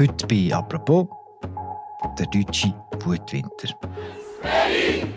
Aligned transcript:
Heute 0.00 0.26
bei 0.28 0.50
«Apropos» 0.54 1.08
der 2.18 2.24
deutsche 2.28 2.72
Wutwinter. 3.04 3.68
Berlin! 4.40 5.12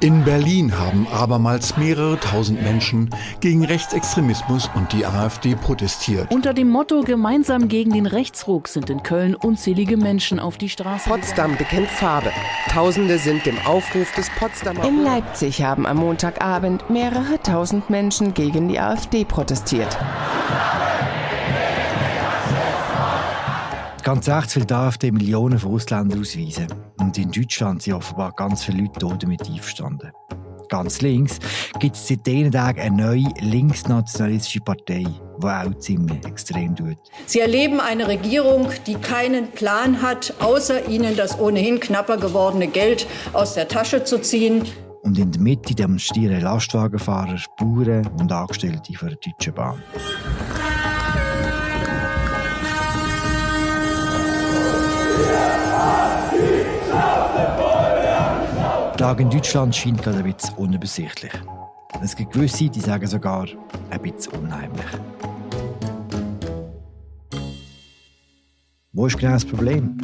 In 0.00 0.22
Berlin 0.22 0.78
haben 0.78 1.06
abermals 1.08 1.78
mehrere 1.78 2.20
tausend 2.20 2.62
Menschen 2.62 3.08
gegen 3.40 3.64
Rechtsextremismus 3.64 4.68
und 4.74 4.92
die 4.92 5.06
AfD 5.06 5.54
protestiert. 5.54 6.30
Unter 6.30 6.52
dem 6.52 6.68
Motto 6.68 7.00
Gemeinsam 7.00 7.68
gegen 7.68 7.94
den 7.94 8.04
Rechtsruck 8.04 8.68
sind 8.68 8.90
in 8.90 9.02
Köln 9.02 9.34
unzählige 9.34 9.96
Menschen 9.96 10.38
auf 10.38 10.58
die 10.58 10.68
Straße. 10.68 11.08
Potsdam 11.08 11.56
bekennt 11.56 11.88
Farbe. 11.88 12.32
Tausende 12.68 13.16
sind 13.16 13.46
dem 13.46 13.58
Aufruf 13.64 14.14
des 14.14 14.28
Potsdamer. 14.38 14.84
In 14.84 15.02
Leipzig 15.02 15.62
haben 15.62 15.86
am 15.86 15.96
Montagabend 15.96 16.90
mehrere 16.90 17.40
tausend 17.42 17.88
Menschen 17.88 18.34
gegen 18.34 18.68
die 18.68 18.78
AfD 18.78 19.24
protestiert. 19.24 19.96
Ganz 24.02 24.28
rechts 24.28 24.56
will 24.56 24.64
die 24.64 24.74
AfD 24.74 25.10
Millionen 25.10 25.58
von 25.58 25.74
Ausländern 25.74 26.20
ausweisen. 26.20 26.66
Und 26.98 27.18
in 27.18 27.30
Deutschland 27.30 27.82
sind 27.82 27.94
offenbar 27.94 28.32
ganz 28.32 28.64
viele 28.64 28.84
Leute 28.84 29.18
damit 29.20 29.46
einverstanden. 29.46 30.10
Ganz 30.70 31.02
links 31.02 31.38
gibt 31.80 31.96
es 31.96 32.06
seit 32.06 32.24
diesen 32.26 32.52
Tagen 32.52 32.80
eine 32.80 32.96
neue 32.96 33.28
linksnationalistische 33.40 34.60
Partei, 34.60 35.04
die 35.04 35.46
auch 35.46 35.78
ziemlich 35.78 36.24
extrem 36.24 36.76
tut. 36.76 36.96
Sie 37.26 37.40
erleben 37.40 37.80
eine 37.80 38.06
Regierung, 38.06 38.68
die 38.86 38.94
keinen 38.94 39.50
Plan 39.50 40.00
hat, 40.00 40.32
außer 40.38 40.88
ihnen 40.88 41.16
das 41.16 41.38
ohnehin 41.38 41.80
knapper 41.80 42.16
gewordene 42.16 42.68
Geld 42.68 43.06
aus 43.32 43.54
der 43.54 43.68
Tasche 43.68 44.04
zu 44.04 44.20
ziehen. 44.20 44.64
Und 45.02 45.18
in 45.18 45.32
der 45.32 45.40
Mitte 45.40 45.74
demonstrieren 45.74 46.40
Lastwagenfahrer, 46.40 47.40
Bauern 47.58 48.06
und 48.20 48.30
Angestellte 48.30 48.94
von 48.94 49.08
der 49.08 49.18
Deutschen 49.18 49.54
Bahn. 49.54 49.82
Die 59.00 59.04
Lage 59.04 59.22
in 59.22 59.30
Deutschland 59.30 59.74
scheint 59.74 60.02
gerade 60.02 60.18
ein 60.18 60.30
bisschen 60.30 60.54
unübersichtlich. 60.56 61.32
Es 62.02 62.14
gibt 62.14 62.34
gewisse, 62.34 62.68
die 62.68 62.80
sagen 62.80 63.06
sogar 63.06 63.46
ein 63.88 64.02
bisschen 64.02 64.34
unheimlich. 64.34 64.84
Wo 68.92 69.06
ist 69.06 69.16
genau 69.16 69.32
das 69.32 69.46
Problem? 69.46 69.96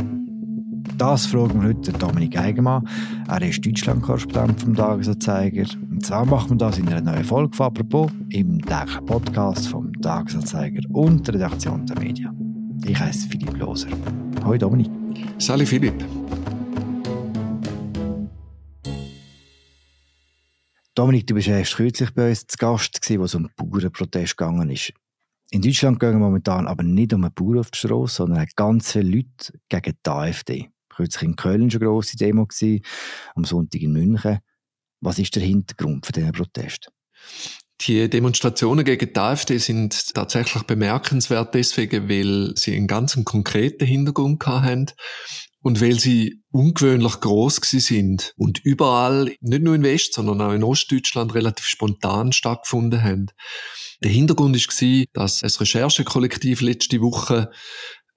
Das 0.97 1.27
fragen 1.27 1.61
wir 1.61 1.69
heute 1.69 1.93
Dominik 1.93 2.39
Eigenmann. 2.39 2.89
Er 3.29 3.43
ist 3.43 3.67
Deutschland-Korrespondent 3.67 4.63
vom 4.63 4.75
Tagesanzeiger. 4.75 5.67
Und 5.91 6.07
zwar 6.07 6.25
machen 6.25 6.53
wir 6.53 6.57
das 6.57 6.79
in 6.79 6.89
einer 6.89 7.03
neuen 7.03 7.25
Folge 7.25 7.55
von 7.55 7.67
«Apropos» 7.67 8.11
im 8.31 8.63
täglichen 8.63 9.05
Podcast 9.05 9.69
vom 9.69 9.93
Tagesanzeiger 10.01 10.81
und 10.95 11.27
der 11.27 11.35
Redaktion 11.35 11.85
der 11.85 11.99
Medien. 11.99 12.81
Ich 12.83 12.99
heiße 12.99 13.29
Philipp 13.29 13.59
Loser. 13.59 13.89
Hallo 14.43 14.57
Dominik. 14.57 14.91
Sali 15.37 15.67
Philipp. 15.67 16.03
Dominik, 20.97 21.27
du 21.27 21.35
bist 21.35 21.49
erst 21.49 21.77
kürzlich 21.77 22.11
bei 22.15 22.31
uns 22.31 22.47
zu 22.47 22.57
Gast, 22.57 23.03
gewesen, 23.03 23.21
wo 23.21 23.25
es 23.25 23.35
um 23.35 23.51
Bauernprotest 23.55 24.35
gegangen 24.35 24.71
ist. 24.71 24.95
In 25.51 25.61
Deutschland 25.61 26.01
gehen 26.01 26.19
momentan 26.19 26.67
aber 26.67 26.85
nicht 26.85 27.13
um 27.13 27.23
einen 27.23 27.35
Bauer 27.35 27.61
auf 27.61 27.71
die 27.71 27.79
Straße, 27.79 28.17
sondern 28.17 28.47
ganz 28.57 28.93
viele 28.93 29.11
Leute 29.17 29.61
gegen 29.69 29.99
die 30.05 30.11
AfD. 30.11 30.71
Kürzlich 30.89 31.23
in 31.23 31.37
Köln 31.37 31.71
war 31.71 31.81
eine 31.81 31.91
grosse 31.91 32.17
Demo, 32.17 32.47
gewesen, 32.47 32.81
am 33.35 33.45
Sonntag 33.45 33.83
in 33.83 33.93
München. 33.93 34.39
Was 35.03 35.19
ist 35.19 35.37
der 35.37 35.43
Hintergrund 35.43 36.07
für 36.07 36.13
diesen 36.13 36.33
Protest? 36.33 36.89
Die 37.83 38.09
Demonstrationen 38.09 38.83
gegen 38.83 39.13
die 39.13 39.21
AfD 39.21 39.59
sind 39.59 40.15
tatsächlich 40.15 40.63
bemerkenswert 40.63 41.55
deswegen, 41.55 42.09
weil 42.09 42.57
sie 42.57 42.75
einen 42.75 42.87
ganz 42.87 43.23
konkreten 43.23 43.85
Hintergrund 43.85 44.47
haben 44.47 44.87
und 45.67 45.81
weil 45.81 45.99
sie 45.99 46.45
ungewöhnlich 46.53 47.19
groß 47.19 47.57
sind 47.57 48.35
und 48.37 48.65
überall, 48.65 49.35
nicht 49.41 49.65
nur 49.65 49.75
in 49.75 49.83
West, 49.83 50.15
sondern 50.15 50.41
auch 50.41 50.53
in 50.53 50.63
Ostdeutschland 50.63 51.35
relativ 51.35 51.67
spontan 51.67 52.31
stattgefunden 52.31 53.03
haben. 53.03 53.27
Der 54.01 54.13
Hintergrund 54.13 54.55
war, 54.55 55.05
dass 55.13 55.43
ein 55.43 55.51
Recherchekollektiv 55.51 56.61
letzte 56.61 57.01
Woche 57.01 57.51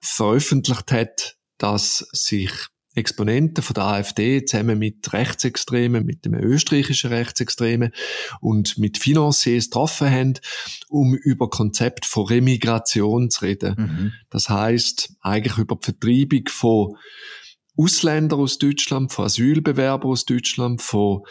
veröffentlicht 0.00 0.92
hat, 0.92 1.38
dass 1.58 2.06
sich 2.12 2.52
Exponenten 2.94 3.62
von 3.62 3.74
der 3.74 3.84
AfD 3.84 4.44
zusammen 4.44 4.78
mit 4.78 5.12
Rechtsextremen, 5.12 6.04
mit 6.04 6.24
dem 6.24 6.34
österreichischen 6.34 7.12
Rechtsextremen 7.12 7.92
und 8.40 8.78
mit 8.78 8.98
Financiers 8.98 9.66
getroffen 9.66 10.10
haben, 10.10 10.34
um 10.88 11.14
über 11.14 11.48
Konzept 11.48 12.04
von 12.04 12.26
Remigration 12.26 13.30
zu 13.30 13.44
reden. 13.44 13.74
Mhm. 13.78 14.12
Das 14.28 14.48
heißt 14.48 15.14
eigentlich 15.20 15.58
über 15.58 15.76
die 15.76 15.84
Vertreibung 15.84 16.48
von 16.48 16.96
Ausländer 17.76 18.36
aus 18.36 18.58
Deutschland, 18.58 19.12
von 19.12 19.26
Asylbewerbern 19.26 20.10
aus 20.10 20.24
Deutschland, 20.24 20.82
von 20.82 21.22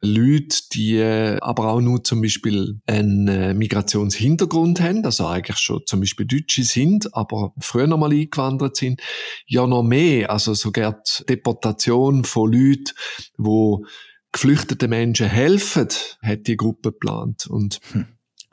Leuten, 0.00 0.56
die 0.72 0.96
äh, 0.96 1.38
aber 1.40 1.68
auch 1.68 1.80
nur 1.80 2.02
zum 2.02 2.22
Beispiel 2.22 2.80
einen 2.86 3.28
äh, 3.28 3.54
Migrationshintergrund 3.54 4.80
haben, 4.80 5.04
also 5.04 5.26
eigentlich 5.26 5.58
schon 5.58 5.82
zum 5.86 6.00
Beispiel 6.00 6.26
Deutsche 6.26 6.64
sind, 6.64 7.14
aber 7.14 7.52
früher 7.60 7.86
noch 7.86 7.98
mal 7.98 8.10
eingewandert 8.12 8.76
sind, 8.76 9.00
ja 9.46 9.66
noch 9.66 9.84
mehr, 9.84 10.30
also 10.30 10.54
sogar 10.54 11.02
die 11.20 11.26
Deportation 11.26 12.24
von 12.24 12.52
Leuten, 12.52 12.92
wo 13.36 13.84
geflüchteten 14.32 14.90
Menschen 14.90 15.28
helfen, 15.28 15.88
hat 16.22 16.46
die 16.46 16.56
Gruppe 16.56 16.90
geplant. 16.92 17.46
Und 17.46 17.80
hm. 17.92 18.06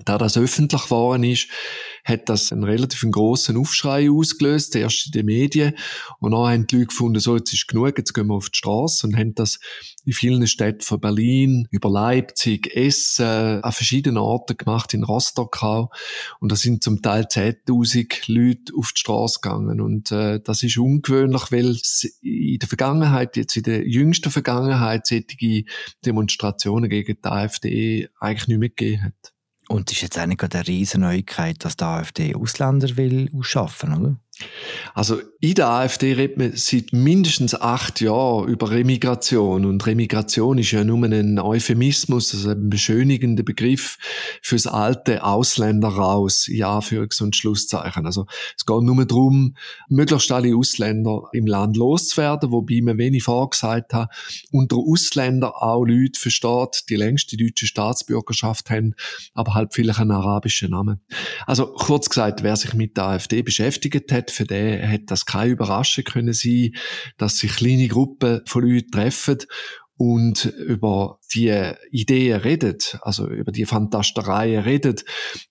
Da 0.06 0.18
das 0.18 0.38
öffentlich 0.38 0.84
geworden 0.84 1.24
ist, 1.24 1.48
hat 2.06 2.30
das 2.30 2.52
einen 2.52 2.64
relativ 2.64 3.06
grossen 3.12 3.58
Aufschrei 3.58 4.10
ausgelöst, 4.10 4.76
erst 4.76 5.08
in 5.08 5.12
den 5.12 5.26
Medien. 5.26 5.74
Und 6.20 6.32
dann 6.32 6.48
haben 6.48 6.68
die 6.68 6.78
Leute 6.78 6.88
gefunden, 6.88 7.20
so, 7.20 7.36
jetzt 7.36 7.54
ist 7.54 7.68
genug, 7.68 7.98
jetzt 7.98 8.14
gehen 8.14 8.28
wir 8.28 8.36
auf 8.36 8.50
die 8.50 8.58
Straße 8.58 9.06
und 9.06 9.16
haben 9.16 9.36
das 9.36 9.60
in 10.06 10.14
vielen 10.14 10.48
Städten 10.48 10.82
von 10.82 11.00
Berlin, 11.00 11.68
über 11.72 11.90
Leipzig, 11.90 12.76
Essen, 12.76 13.62
an 13.62 13.72
verschiedenen 13.72 14.18
Orten 14.18 14.58
gemacht, 14.58 14.94
in 14.94 15.04
Rostock 15.04 15.62
auch. 15.62 15.90
Und 16.40 16.52
da 16.52 16.56
sind 16.56 16.84
zum 16.84 17.02
Teil 17.02 17.26
10.000 17.26 18.32
Leute 18.32 18.74
auf 18.78 18.92
die 18.94 19.00
Straße 19.00 19.40
gegangen. 19.42 19.82
Und 19.82 20.12
äh, 20.12 20.40
das 20.40 20.64
ist 20.64 20.78
ungewöhnlich, 20.78 21.52
weil 21.52 21.78
in 22.22 22.60
der 22.60 22.68
Vergangenheit, 22.68 23.38
jetzt 23.38 23.58
in 23.58 23.64
der 23.64 23.88
jüngsten 23.88 24.32
Vergangenheit, 24.32 25.08
solche 25.08 25.66
Demonstrationen 26.06 26.90
gegen 26.90 27.18
die 27.24 27.30
AfD 27.30 28.10
eigentlich 28.20 28.48
nicht 28.48 28.60
mehr 28.60 28.70
gegeben 28.70 29.04
hat. 29.04 29.34
Und 29.72 29.92
es 29.92 29.98
ist 29.98 30.02
jetzt 30.02 30.18
eigentlich 30.18 30.52
eine 30.52 30.68
riesen 30.68 31.02
Neuigkeit, 31.02 31.64
dass 31.64 31.78
die 31.78 31.84
AfD 31.84 32.36
Ausländer 32.36 32.98
will 32.98 33.30
ausschaffen, 33.38 33.94
oder? 33.94 34.16
Also 34.94 35.22
in 35.42 35.54
der 35.54 35.70
AfD 35.70 36.14
redet 36.14 36.38
man 36.38 36.52
seit 36.56 36.92
mindestens 36.92 37.56
acht 37.56 38.02
Jahren 38.02 38.50
über 38.50 38.72
Remigration. 38.72 39.66
Und 39.66 39.86
Remigration 39.86 40.58
ist 40.58 40.72
ja 40.72 40.84
nur 40.84 41.06
ein 41.06 41.40
Euphemismus, 41.40 42.34
also 42.34 42.50
ein 42.50 42.70
beschönigender 42.70 43.44
Begriff 43.44 43.98
fürs 44.42 44.68
alte 44.68 45.24
Ausländer 45.24 45.90
raus, 45.90 46.48
in 46.48 46.64
Anführungs- 46.64 47.22
und 47.24 47.36
Schlusszeichen. 47.36 48.06
Also 48.06 48.26
es 48.58 48.66
geht 48.66 48.82
nur 48.82 49.06
darum, 49.06 49.56
möglichst 49.88 50.32
alle 50.32 50.56
Ausländer 50.56 51.24
im 51.34 51.46
Land 51.46 51.78
loszuwerden, 51.78 52.52
wobei 52.52 52.82
man 52.82 52.98
wenig 52.98 53.24
vorgesagt 53.24 53.94
hat, 53.94 54.10
unter 54.52 54.78
Ausländer 54.78 55.64
auch 55.64 55.86
Leute 55.86 56.20
versteht, 56.20 56.86
die 56.90 56.96
längst 56.96 57.32
die 57.32 57.38
deutsche 57.38 57.68
Staatsbürgerschaft 57.68 58.70
haben, 58.70 58.96
aber 59.34 59.54
halt 59.54 59.74
vielleicht 59.74 60.00
einen 60.00 60.12
arabischen 60.12 60.72
Namen. 60.72 61.00
Also 61.46 61.68
kurz 61.68 62.10
gesagt, 62.10 62.44
wer 62.44 62.56
sich 62.56 62.74
mit 62.74 62.98
der 62.98 63.06
AfD 63.06 63.42
beschäftigt 63.42 64.12
hat, 64.12 64.29
für 64.32 64.46
den 64.46 64.90
hat 64.90 65.02
das 65.08 65.26
keine 65.26 65.52
Überraschung 65.52 66.04
können 66.04 66.34
sein, 66.34 66.72
dass 67.18 67.38
sich 67.38 67.56
kleine 67.56 67.88
Gruppen 67.88 68.42
von 68.46 68.64
Leuten 68.64 68.92
treffen 68.92 69.38
und 70.00 70.46
über 70.46 71.20
die 71.34 71.74
Ideen 71.92 72.40
redet, 72.40 72.98
also 73.02 73.28
über 73.28 73.52
die 73.52 73.66
Fantastereien 73.66 74.64
redet 74.64 75.04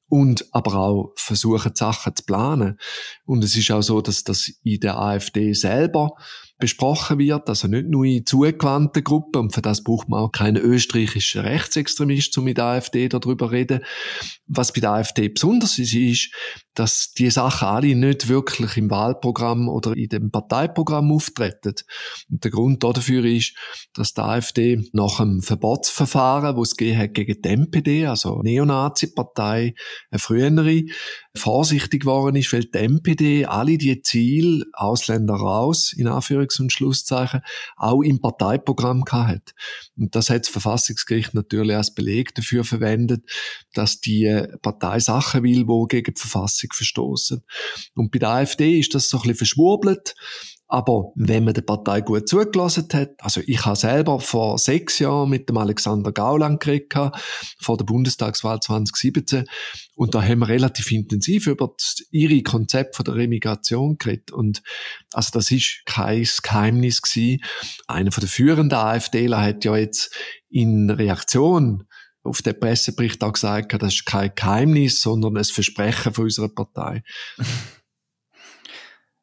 und 0.08 0.46
aber 0.52 0.76
auch 0.76 1.12
versuchen, 1.16 1.74
Sachen 1.74 2.16
zu 2.16 2.24
planen. 2.24 2.78
Und 3.26 3.44
es 3.44 3.54
ist 3.56 3.70
auch 3.70 3.82
so, 3.82 4.00
dass 4.00 4.24
das 4.24 4.50
in 4.62 4.80
der 4.80 4.98
AfD 4.98 5.52
selber 5.52 6.12
besprochen 6.58 7.18
wird, 7.18 7.48
also 7.48 7.68
nicht 7.68 7.88
nur 7.88 8.04
in 8.04 8.26
zugewandten 8.26 9.04
Gruppen, 9.04 9.42
und 9.42 9.54
für 9.54 9.62
das 9.62 9.84
braucht 9.84 10.08
man 10.08 10.20
auch 10.20 10.32
keinen 10.32 10.56
österreichischen 10.56 11.42
Rechtsextremist, 11.42 12.36
um 12.38 12.44
mit 12.44 12.58
der 12.58 12.64
AfD 12.64 13.08
darüber 13.08 13.46
zu 13.46 13.52
reden. 13.52 13.80
Was 14.46 14.72
bei 14.72 14.80
der 14.80 14.92
AfD 14.92 15.28
besonders 15.28 15.78
ist, 15.78 15.94
ist, 15.94 16.32
dass 16.74 17.12
die 17.12 17.30
Sachen 17.30 17.68
alle 17.68 17.94
nicht 17.94 18.28
wirklich 18.28 18.76
im 18.76 18.90
Wahlprogramm 18.90 19.68
oder 19.68 19.96
in 19.96 20.08
dem 20.08 20.30
Parteiprogramm 20.30 21.12
auftreten. 21.12 21.74
Und 22.30 22.44
der 22.44 22.50
Grund 22.50 22.82
dafür 22.82 23.24
ist, 23.24 23.54
dass 23.94 24.14
die 24.14 24.20
AfD 24.20 24.88
nach 24.92 25.20
einem 25.20 25.42
Verbotsverfahren, 25.42 26.56
wo 26.56 26.62
es 26.62 26.76
gegen 26.76 27.12
die 27.12 27.48
NPD, 27.48 28.06
also 28.06 28.42
Neonazi-Partei, 28.42 29.74
eine 30.10 30.18
frühere, 30.18 30.84
vorsichtig 31.38 32.02
geworden 32.02 32.36
ist, 32.36 32.52
weil 32.52 32.64
die 32.64 32.78
NPD 32.78 33.46
alle 33.46 33.78
die 33.78 34.02
Ziele, 34.02 34.64
Ausländer 34.72 35.34
raus, 35.34 35.92
in 35.96 36.08
Anführungs- 36.08 36.60
und 36.60 36.72
Schlusszeichen, 36.72 37.40
auch 37.76 38.02
im 38.02 38.20
Parteiprogramm 38.20 39.04
gehabt. 39.04 39.54
Und 39.96 40.14
das 40.14 40.30
hat 40.30 40.42
das 40.42 40.48
Verfassungsgericht 40.48 41.34
natürlich 41.34 41.76
als 41.76 41.94
Beleg 41.94 42.34
dafür 42.34 42.64
verwendet, 42.64 43.24
dass 43.72 44.00
die 44.00 44.44
Partei 44.62 45.00
Sachen 45.00 45.42
will, 45.42 45.64
die 45.64 45.88
gegen 45.88 46.14
die 46.14 46.20
Verfassung 46.20 46.70
verstoßen. 46.72 47.42
Und 47.94 48.10
bei 48.10 48.18
der 48.18 48.30
AfD 48.30 48.78
ist 48.78 48.94
das 48.94 49.08
so 49.08 49.18
ein 49.18 49.22
bisschen 49.22 49.36
verschwurbelt. 49.36 50.14
Aber 50.70 51.12
wenn 51.14 51.44
man 51.44 51.54
der 51.54 51.62
Partei 51.62 52.02
gut 52.02 52.28
zugelassen 52.28 52.88
hat, 52.92 53.12
also 53.18 53.40
ich 53.46 53.64
habe 53.64 53.74
selber 53.74 54.20
vor 54.20 54.58
sechs 54.58 54.98
Jahren 54.98 55.30
mit 55.30 55.48
dem 55.48 55.56
Alexander 55.56 56.12
Gauland 56.12 56.60
geredet, 56.60 56.92
vor 57.58 57.78
der 57.78 57.86
Bundestagswahl 57.86 58.60
2017, 58.60 59.46
und 59.94 60.14
da 60.14 60.22
haben 60.22 60.40
wir 60.40 60.48
relativ 60.48 60.92
intensiv 60.92 61.46
über 61.46 61.70
das, 61.76 61.96
ihre 62.10 62.42
Konzept 62.42 62.96
von 62.96 63.04
der 63.04 63.14
Remigration 63.14 63.96
geredet. 63.96 64.30
Und 64.30 64.62
also 65.14 65.30
das 65.32 65.50
ist 65.50 65.82
kein 65.86 66.28
Geheimnis 66.42 67.00
gewesen. 67.00 67.42
Einer 67.86 68.12
von 68.12 68.20
der 68.20 68.28
führenden 68.28 68.78
AfDler 68.78 69.40
hat 69.40 69.64
ja 69.64 69.74
jetzt 69.74 70.14
in 70.50 70.90
Reaktion 70.90 71.84
auf 72.22 72.42
den 72.42 72.60
Pressebericht 72.60 73.24
auch 73.24 73.32
gesagt, 73.32 73.72
das 73.82 73.94
ist 73.94 74.04
kein 74.04 74.32
Geheimnis, 74.34 75.00
sondern 75.00 75.38
ein 75.38 75.44
Versprechen 75.44 76.12
von 76.12 76.24
unserer 76.24 76.50
Partei. 76.50 77.02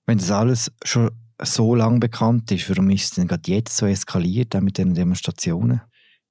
Wenn 0.08 0.18
das 0.18 0.32
alles 0.32 0.72
schon 0.84 1.12
so 1.42 1.76
lange 1.76 2.00
bekannt 2.00 2.52
ist, 2.52 2.70
warum 2.70 2.90
ist 2.90 3.04
es 3.04 3.12
denn 3.12 3.28
gerade 3.28 3.52
jetzt 3.52 3.76
so 3.76 3.86
eskaliert, 3.86 4.56
auch 4.56 4.62
mit 4.62 4.78
den 4.78 4.94
Demonstrationen? 4.94 5.82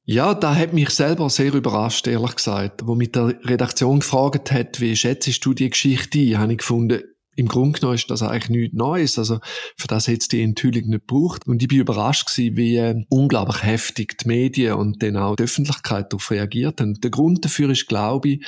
Ja, 0.07 0.35
da 0.35 0.55
hat 0.55 0.75
mich 0.75 0.91
selber 0.91 1.31
sehr 1.31 1.55
überrascht, 1.55 2.07
ehrlich 2.07 2.37
gesagt. 2.37 2.87
Wo 2.87 2.95
mit 2.95 3.17
der 3.17 3.39
Redaktion 3.45 4.01
gefragt 4.01 4.53
hat, 4.53 4.81
wie 4.81 4.95
schätzt 4.97 5.45
du 5.45 5.55
die 5.55 5.71
Geschichte 5.71 6.19
ein, 6.19 6.39
habe 6.39 6.53
ich 6.53 6.59
gefunden, 6.59 7.03
im 7.37 7.49
Grunde 7.49 7.81
genommen 7.81 7.97
ist 7.97 8.11
das 8.11 8.23
eigentlich 8.23 8.51
nichts 8.51 8.77
Neues. 8.77 9.19
Also, 9.19 9.41
für 9.77 9.89
das 9.89 10.07
hat 10.09 10.19
es 10.19 10.29
die 10.29 10.43
Enthüllung 10.43 10.89
nicht 10.89 11.09
gebraucht. 11.09 11.47
Und 11.47 11.63
ich 11.63 11.69
bin 11.69 11.81
überrascht 11.81 12.27
gewesen, 12.27 12.57
wie 12.57 12.77
äh, 12.77 13.05
unglaublich 13.09 13.63
heftig 13.63 14.19
die 14.19 14.29
Medien 14.29 14.75
und 14.75 15.03
dann 15.03 15.17
auch 15.17 15.37
die 15.37 15.45
Öffentlichkeit 15.45 16.13
darauf 16.13 16.31
reagiert 16.31 16.81
haben. 16.81 17.01
Der 17.01 17.11
Grund 17.11 17.45
dafür 17.45 17.71
ist, 17.71 17.87
glaube 17.87 18.29
ich, 18.29 18.47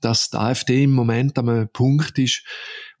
dass 0.00 0.30
die 0.30 0.36
AfD 0.36 0.84
im 0.84 0.92
Moment 0.92 1.38
an 1.38 1.48
einem 1.48 1.68
Punkt 1.72 2.18
ist, 2.18 2.42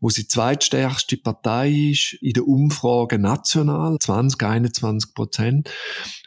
wo 0.00 0.10
sie 0.10 0.28
zweitstärkste 0.28 1.16
Partei 1.16 1.70
ist 1.70 2.14
in 2.20 2.32
der 2.32 2.46
Umfrage 2.46 3.18
national, 3.18 3.98
20, 3.98 4.42
21 4.42 5.14
Prozent, 5.14 5.70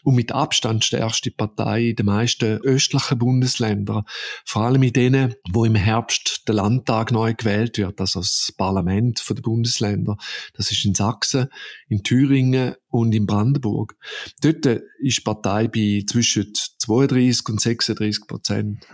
und 0.04 0.16
mit 0.16 0.31
Abstand 0.31 0.83
stärkste 0.86 1.31
Partei 1.31 1.89
in 1.89 1.95
den 1.95 2.06
meisten 2.06 2.60
östlichen 2.62 3.19
Bundesländern. 3.19 4.04
Vor 4.45 4.63
allem 4.63 4.83
in 4.83 4.94
denen, 4.94 5.36
wo 5.51 5.66
im 5.66 5.75
Herbst 5.75 6.44
der 6.48 6.56
Landtag 6.56 7.12
neu 7.12 7.33
gewählt 7.33 7.77
wird, 7.77 8.00
also 8.00 8.21
das 8.21 8.54
Parlament 8.57 9.24
der 9.30 9.42
Bundesländer. 9.42 10.18
Das 10.54 10.71
ist 10.71 10.86
in 10.86 10.95
Sachsen, 10.95 11.50
in 11.88 12.04
Thüringen 12.04 12.75
und 12.88 13.13
in 13.13 13.25
Brandenburg. 13.25 13.95
Dort 14.42 14.66
ist 14.66 15.18
die 15.18 15.21
Partei 15.24 15.68
bei 15.68 16.04
zwischen 16.07 16.54
32 16.80 17.50
und 17.50 17.62
36 17.62 18.28
Prozent. 18.28 18.88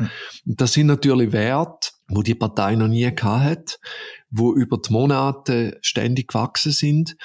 Und 0.46 0.60
das 0.60 0.74
sind 0.74 0.88
natürlich 0.88 1.32
Werte, 1.32 1.90
wo 2.08 2.22
die 2.22 2.36
Partei 2.36 2.76
noch 2.76 2.88
nie 2.88 3.10
gehabt 3.14 3.44
hat, 3.44 3.80
wo 4.30 4.54
über 4.54 4.78
die 4.78 4.92
Monate 4.92 5.78
ständig 5.82 6.28
gewachsen 6.30 6.72
sind 6.72 7.16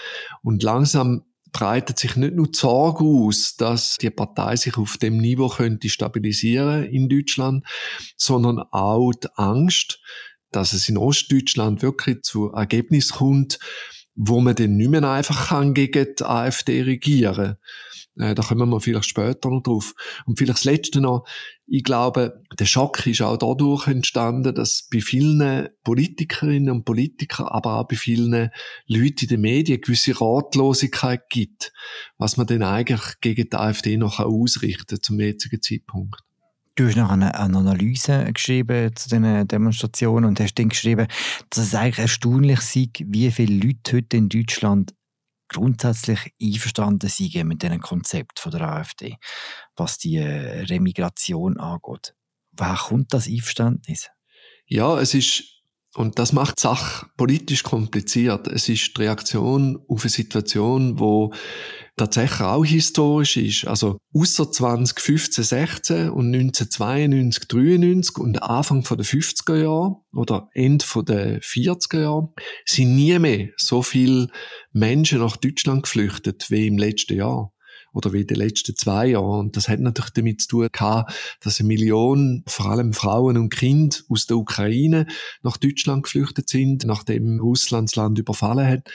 und 0.43 0.62
langsam 0.62 1.25
breitet 1.53 1.99
sich 1.99 2.17
nicht 2.17 2.35
nur 2.35 2.47
die 2.47 2.59
Sorge 2.59 3.05
aus, 3.05 3.57
dass 3.57 3.97
die 3.97 4.11
Partei 4.11 4.57
sich 4.57 4.77
auf 4.77 4.99
dem 4.99 5.19
Niveau 5.19 5.49
könnte 5.49 5.89
stabilisieren 5.89 6.85
in 6.85 7.09
Deutschland, 7.09 7.65
sondern 8.17 8.61
auch 8.71 9.12
die 9.12 9.29
Angst, 9.35 10.01
dass 10.53 10.73
es 10.73 10.89
in 10.89 10.97
Ostdeutschland 10.97 11.83
wirklich 11.83 12.23
zu 12.23 12.53
Ergebnissen 12.53 13.17
kommt, 13.17 13.59
wo 14.22 14.40
man 14.40 14.55
dann 14.55 14.76
nicht 14.76 14.90
mehr 14.90 15.02
einfach 15.02 15.49
kann 15.49 15.72
gegen 15.72 16.14
die 16.19 16.25
AfD 16.25 16.82
regieren 16.82 17.56
äh, 18.19 18.34
Da 18.34 18.43
kommen 18.43 18.69
wir 18.69 18.81
vielleicht 18.81 19.08
später 19.08 19.49
noch 19.49 19.62
drauf. 19.62 19.94
Und 20.26 20.38
vielleicht 20.38 20.58
das 20.58 20.64
Letzte 20.64 21.00
noch. 21.00 21.25
Ich 21.67 21.84
glaube, 21.84 22.43
der 22.58 22.67
Schock 22.67 23.06
ist 23.06 23.22
auch 23.22 23.38
dadurch 23.38 23.87
entstanden, 23.87 24.55
dass 24.55 24.88
bei 24.93 25.00
vielen 25.00 25.69
Politikerinnen 25.84 26.70
und 26.70 26.84
Politikern, 26.84 27.46
aber 27.46 27.78
auch 27.78 27.88
bei 27.88 27.96
vielen 27.96 28.50
Leuten 28.87 29.22
in 29.22 29.28
den 29.28 29.40
Medien 29.40 29.81
gewisse 29.81 30.20
Ratlosigkeit 30.20 31.31
gibt, 31.31 31.73
was 32.19 32.37
man 32.37 32.46
denn 32.46 32.62
eigentlich 32.62 33.20
gegen 33.23 33.49
die 33.49 33.56
AfD 33.56 33.96
noch 33.96 34.20
ausrichten 34.20 35.00
zum 35.00 35.19
jetzigen 35.19 35.62
Zeitpunkt. 35.62 36.20
Du 36.81 36.87
hast 36.87 36.97
noch 36.97 37.11
eine, 37.11 37.35
eine 37.38 37.59
Analyse 37.59 38.32
geschrieben 38.32 38.97
zu 38.97 39.11
diesen 39.11 39.47
Demonstrationen 39.47 40.25
und 40.25 40.41
hast 40.41 40.55
dann 40.55 40.71
geschrieben, 40.71 41.09
dass 41.50 41.65
es 41.67 41.75
eigentlich 41.75 41.99
erstaunlich 41.99 42.61
sei, 42.62 42.88
wie 43.05 43.31
viele 43.31 43.67
Leute 43.67 43.99
heute 43.99 44.17
in 44.17 44.31
Deutschland 44.31 44.94
grundsätzlich 45.49 46.32
einverstanden 46.43 47.11
sind 47.11 47.44
mit 47.44 47.62
diesem 47.62 47.82
Konzept 47.82 48.41
von 48.41 48.53
der 48.53 48.62
AfD, 48.62 49.19
was 49.77 49.99
die 49.99 50.17
äh, 50.17 50.62
Remigration 50.71 51.61
angeht. 51.61 52.15
Woher 52.53 52.77
kommt 52.77 53.12
das 53.12 53.29
Einverständnis? 53.29 54.09
Ja, 54.65 54.99
es 54.99 55.12
ist 55.12 55.60
und 55.96 56.20
das 56.20 56.32
macht 56.32 56.58
die 56.58 56.62
Sache 56.62 57.06
politisch 57.16 57.64
kompliziert. 57.64 58.46
Es 58.46 58.69
ist 58.69 58.96
die 58.96 59.02
Reaktion 59.02 59.78
auf 59.88 60.02
eine 60.02 60.10
Situation, 60.10 61.00
wo 61.00 61.32
tatsächlich 61.96 62.42
auch 62.42 62.64
historisch 62.64 63.37
ist. 63.37 63.66
Also 63.66 63.98
außer 64.14 64.52
2015, 64.52 65.42
16 65.42 66.10
und 66.10 66.32
1992, 66.32 67.48
93 67.48 68.19
und 68.19 68.42
Anfang 68.42 68.82
der 68.84 69.04
50er 69.04 69.56
Jahre 69.56 69.96
oder 70.12 70.48
Ende 70.54 70.84
der 71.04 71.40
40er 71.42 72.00
Jahre 72.00 72.32
sind 72.64 72.94
nie 72.94 73.19
mehr 73.19 73.48
so 73.56 73.82
viele 73.82 74.28
Menschen 74.72 75.19
nach 75.19 75.37
Deutschland 75.37 75.82
geflüchtet 75.82 76.50
wie 76.50 76.69
im 76.69 76.78
letzten 76.78 77.16
Jahr 77.16 77.52
oder 77.92 78.12
wie 78.12 78.22
in 78.22 78.26
den 78.26 78.37
letzten 78.37 78.76
zwei 78.76 79.08
Jahren. 79.08 79.40
Und 79.40 79.56
das 79.56 79.69
hat 79.69 79.81
natürlich 79.81 80.10
damit 80.10 80.40
zu 80.42 80.48
tun 80.48 80.69
gehabt, 80.72 81.12
dass 81.40 81.60
eine 81.60 81.69
Million, 81.69 82.42
vor 82.46 82.66
allem 82.66 82.92
Frauen 82.92 83.37
und 83.37 83.50
Kinder 83.50 83.96
aus 84.08 84.26
der 84.26 84.37
Ukraine 84.37 85.06
nach 85.42 85.56
Deutschland 85.56 86.04
geflüchtet 86.04 86.48
sind, 86.48 86.84
nachdem 86.84 87.40
Russland 87.40 87.90
das 87.90 87.96
Land 87.96 88.19
überfallen 88.19 88.66
hat. 88.66 88.90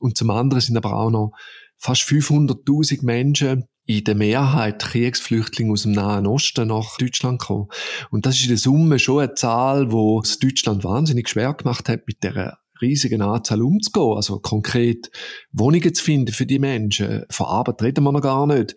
Und 0.00 0.16
zum 0.16 0.30
anderen 0.30 0.60
sind 0.60 0.76
aber 0.76 0.94
auch 0.94 1.10
noch 1.10 1.32
fast 1.76 2.02
500.000 2.02 3.04
Menschen 3.04 3.64
in 3.88 4.04
der 4.04 4.14
Mehrheit 4.14 4.82
Kriegsflüchtlinge 4.82 5.72
aus 5.72 5.82
dem 5.82 5.92
Nahen 5.92 6.26
Osten 6.26 6.68
nach 6.68 6.98
Deutschland 6.98 7.40
gekommen. 7.40 7.68
Und 8.10 8.26
das 8.26 8.36
ist 8.36 8.42
in 8.42 8.48
der 8.48 8.58
Summe 8.58 8.98
schon 8.98 9.20
eine 9.20 9.34
Zahl, 9.34 9.90
wo 9.90 10.20
es 10.20 10.38
Deutschland 10.38 10.84
wahnsinnig 10.84 11.28
schwer 11.30 11.54
gemacht 11.54 11.88
hat, 11.88 12.06
mit 12.06 12.22
der 12.22 12.58
riesigen 12.80 13.22
Anzahl 13.22 13.62
umzugehen. 13.62 14.16
Also 14.16 14.38
konkret 14.40 15.10
Wohnungen 15.52 15.94
zu 15.94 16.02
finden 16.02 16.32
für 16.32 16.46
die 16.46 16.58
Menschen. 16.58 17.24
Von 17.30 17.46
Arbeit 17.46 17.82
reden 17.82 18.04
wir 18.04 18.12
noch 18.12 18.22
gar 18.22 18.46
nicht. 18.46 18.74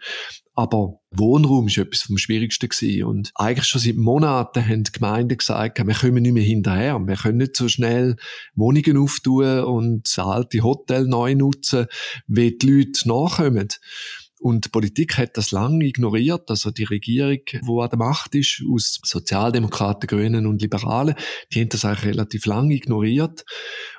Aber 0.53 0.99
Wohnraum 1.11 1.67
ist 1.67 1.77
etwas 1.77 2.01
vom 2.01 2.17
Schwierigsten 2.17 2.67
gewesen. 2.67 3.05
Und 3.05 3.31
eigentlich 3.35 3.67
schon 3.67 3.81
seit 3.81 3.95
Monaten 3.95 4.67
haben 4.67 4.83
die 4.83 4.91
Gemeinden 4.91 5.37
gesagt, 5.37 5.85
wir 5.85 5.95
kommen 5.95 6.23
nicht 6.23 6.33
mehr 6.33 6.43
hinterher. 6.43 6.99
Wir 6.99 7.15
können 7.15 7.37
nicht 7.37 7.55
so 7.55 7.67
schnell 7.67 8.17
Wohnungen 8.55 8.97
auftun 8.97 9.61
und 9.61 10.07
das 10.07 10.19
alte 10.19 10.61
Hotel 10.61 11.07
neu 11.07 11.35
nutzen, 11.35 11.87
wie 12.27 12.57
die 12.57 12.67
Leute 12.67 13.07
nachkommen. 13.07 13.69
Und 14.41 14.65
die 14.65 14.69
Politik 14.69 15.19
hat 15.19 15.37
das 15.37 15.51
lange 15.51 15.85
ignoriert. 15.85 16.49
Also 16.49 16.71
die 16.71 16.83
Regierung, 16.83 17.41
wo 17.61 17.81
an 17.81 17.89
der 17.89 17.99
Macht 17.99 18.33
ist, 18.33 18.63
aus 18.71 18.99
Sozialdemokraten, 19.03 20.07
Grünen 20.07 20.47
und 20.47 20.63
Liberalen, 20.63 21.13
die 21.53 21.61
haben 21.61 21.69
das 21.69 21.85
eigentlich 21.85 22.05
relativ 22.05 22.47
lange 22.47 22.73
ignoriert. 22.73 23.45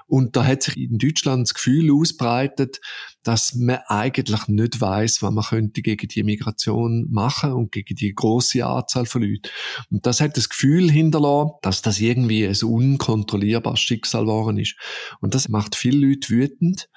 Und 0.07 0.37
da 0.37 0.45
hat 0.45 0.63
sich 0.63 0.77
in 0.77 0.99
Deutschland 0.99 1.49
das 1.49 1.55
Gefühl 1.55 1.93
ausbreitet, 1.93 2.81
dass 3.23 3.55
man 3.55 3.79
eigentlich 3.87 4.49
nicht 4.49 4.81
weiß, 4.81 5.23
was 5.23 5.31
man 5.33 5.45
könnte 5.45 5.83
gegen 5.83 6.09
die 6.09 6.23
Migration 6.23 7.07
machen 7.11 7.53
und 7.53 7.73
gegen 7.73 7.95
die 7.95 8.15
große 8.15 8.65
Anzahl 8.65 9.07
von 9.07 9.23
Leuten. 9.23 9.49
Und 9.91 10.07
das 10.07 10.21
hat 10.21 10.37
das 10.37 10.49
Gefühl 10.49 10.91
hinterlassen, 10.91 11.53
dass 11.63 11.83
das 11.83 12.01
irgendwie 12.01 12.47
ein 12.47 12.57
unkontrollierbares 12.63 13.81
Schicksal 13.81 14.23
geworden 14.23 14.59
ist. 14.59 14.77
Und 15.21 15.35
das 15.35 15.49
macht 15.49 15.77
viele 15.77 16.07
Leute 16.07 16.31
wütend. 16.31 16.89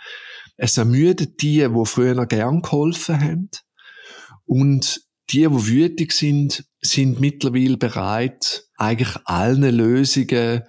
Es 0.58 0.78
ermüdet 0.78 1.42
die, 1.42 1.68
die 1.68 1.86
früher 1.86 2.26
gern 2.26 2.62
geholfen 2.62 3.20
haben. 3.20 3.50
Und 4.46 5.02
die, 5.32 5.40
die 5.40 5.68
wütig 5.68 6.12
sind, 6.14 6.66
sind 6.82 7.20
mittlerweile 7.20 7.78
bereit, 7.78 8.66
eigentlich 8.78 9.16
allen 9.26 9.76
Lösungen 9.76 10.64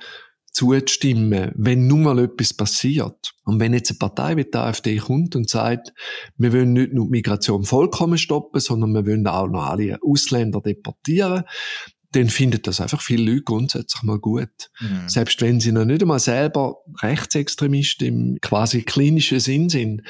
zuzustimmen, 0.56 1.52
wenn 1.54 1.86
nun 1.86 2.02
mal 2.02 2.18
etwas 2.18 2.54
passiert. 2.54 3.34
Und 3.44 3.60
wenn 3.60 3.74
jetzt 3.74 3.90
eine 3.90 3.98
Partei 3.98 4.36
wie 4.36 4.44
die 4.44 4.56
AfD 4.56 4.96
kommt 4.96 5.36
und 5.36 5.50
sagt, 5.50 5.92
wir 6.38 6.52
wollen 6.52 6.72
nicht 6.72 6.94
nur 6.94 7.04
die 7.04 7.10
Migration 7.10 7.64
vollkommen 7.64 8.16
stoppen, 8.16 8.60
sondern 8.60 8.94
wir 8.94 9.06
wollen 9.06 9.26
auch 9.26 9.48
noch 9.48 9.66
alle 9.66 9.98
Ausländer 10.02 10.62
deportieren, 10.62 11.44
dann 12.16 12.30
findet 12.30 12.66
das 12.66 12.80
einfach 12.80 13.02
viele 13.02 13.30
Leute 13.30 13.42
grundsätzlich 13.42 14.02
mal 14.02 14.18
gut. 14.18 14.70
Mhm. 14.80 15.06
Selbst 15.06 15.38
wenn 15.42 15.60
sie 15.60 15.70
noch 15.70 15.84
nicht 15.84 16.00
einmal 16.00 16.18
selber 16.18 16.76
Rechtsextremisten 17.02 18.06
im 18.06 18.38
quasi 18.40 18.82
klinischen 18.82 19.38
Sinn 19.38 19.68
sind. 19.68 20.00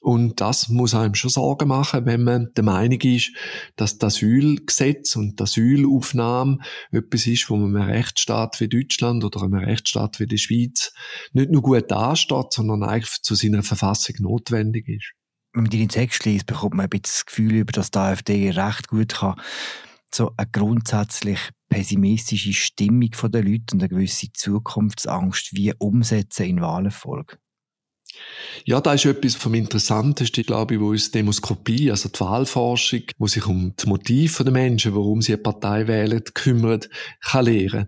Und 0.00 0.40
das 0.40 0.68
muss 0.68 0.94
einem 0.94 1.14
schon 1.14 1.30
Sorgen 1.30 1.68
machen, 1.68 2.06
wenn 2.06 2.22
man 2.22 2.50
der 2.56 2.62
Meinung 2.62 3.00
ist, 3.00 3.32
dass 3.74 3.98
das 3.98 4.14
Asylgesetz 4.14 5.16
und 5.16 5.40
die 5.40 5.42
Asylaufnahme 5.42 6.58
etwas 6.92 7.26
ist, 7.26 7.50
wo 7.50 7.56
man 7.56 7.74
einem 7.76 7.90
Rechtsstaat 7.90 8.60
wie 8.60 8.68
Deutschland 8.68 9.24
oder 9.24 9.42
einem 9.42 9.54
Rechtsstaat 9.54 10.20
wie 10.20 10.26
die 10.26 10.38
Schweiz 10.38 10.92
nicht 11.32 11.50
nur 11.50 11.62
gut 11.62 11.90
ansteht, 11.90 12.52
sondern 12.52 12.84
eigentlich 12.84 13.20
zu 13.22 13.34
seiner 13.34 13.64
Verfassung 13.64 14.14
notwendig 14.20 14.88
ist. 14.88 15.12
wenn 15.54 15.64
man 15.64 15.70
deine 15.70 15.88
Texte 15.88 16.30
liest, 16.30 16.46
bekommt 16.46 16.74
man 16.74 16.86
ein 16.86 16.90
bisschen 16.90 17.02
das 17.02 17.26
Gefühl, 17.26 17.54
über 17.54 17.72
dass 17.72 17.90
die 17.90 17.98
AfD 17.98 18.50
recht 18.50 18.88
gut 18.88 19.14
kann, 19.14 19.34
so 20.14 20.32
eine 20.36 20.48
grundsätzlich 20.50 21.38
pessimistische 21.68 22.52
Stimmung 22.52 23.10
der 23.10 23.42
Leute 23.42 23.74
und 23.74 23.80
eine 23.80 23.88
gewisse 23.88 24.32
Zukunftsangst 24.32 25.54
wie 25.54 25.72
umsetzen 25.78 26.46
in 26.46 26.60
Wahlerfolg. 26.60 27.38
Ja, 28.64 28.80
da 28.80 28.92
ist 28.92 29.06
etwas 29.06 29.34
vom 29.34 29.54
Interessantesten, 29.54 30.44
glaube 30.44 30.74
ich, 30.74 30.80
wo 30.80 30.90
uns 30.90 31.10
Demoskopie, 31.10 31.90
also 31.90 32.10
die 32.10 32.20
Wahlforschung, 32.20 33.02
wo 33.18 33.26
sich 33.26 33.46
um 33.46 33.72
das 33.74 33.86
Motiv 33.86 34.38
der 34.38 34.52
Menschen, 34.52 34.94
warum 34.94 35.22
sie 35.22 35.32
eine 35.32 35.42
Partei 35.42 35.86
wählen, 35.88 36.22
kümmert, 36.34 36.90
kann 37.20 37.46
lehren. 37.46 37.86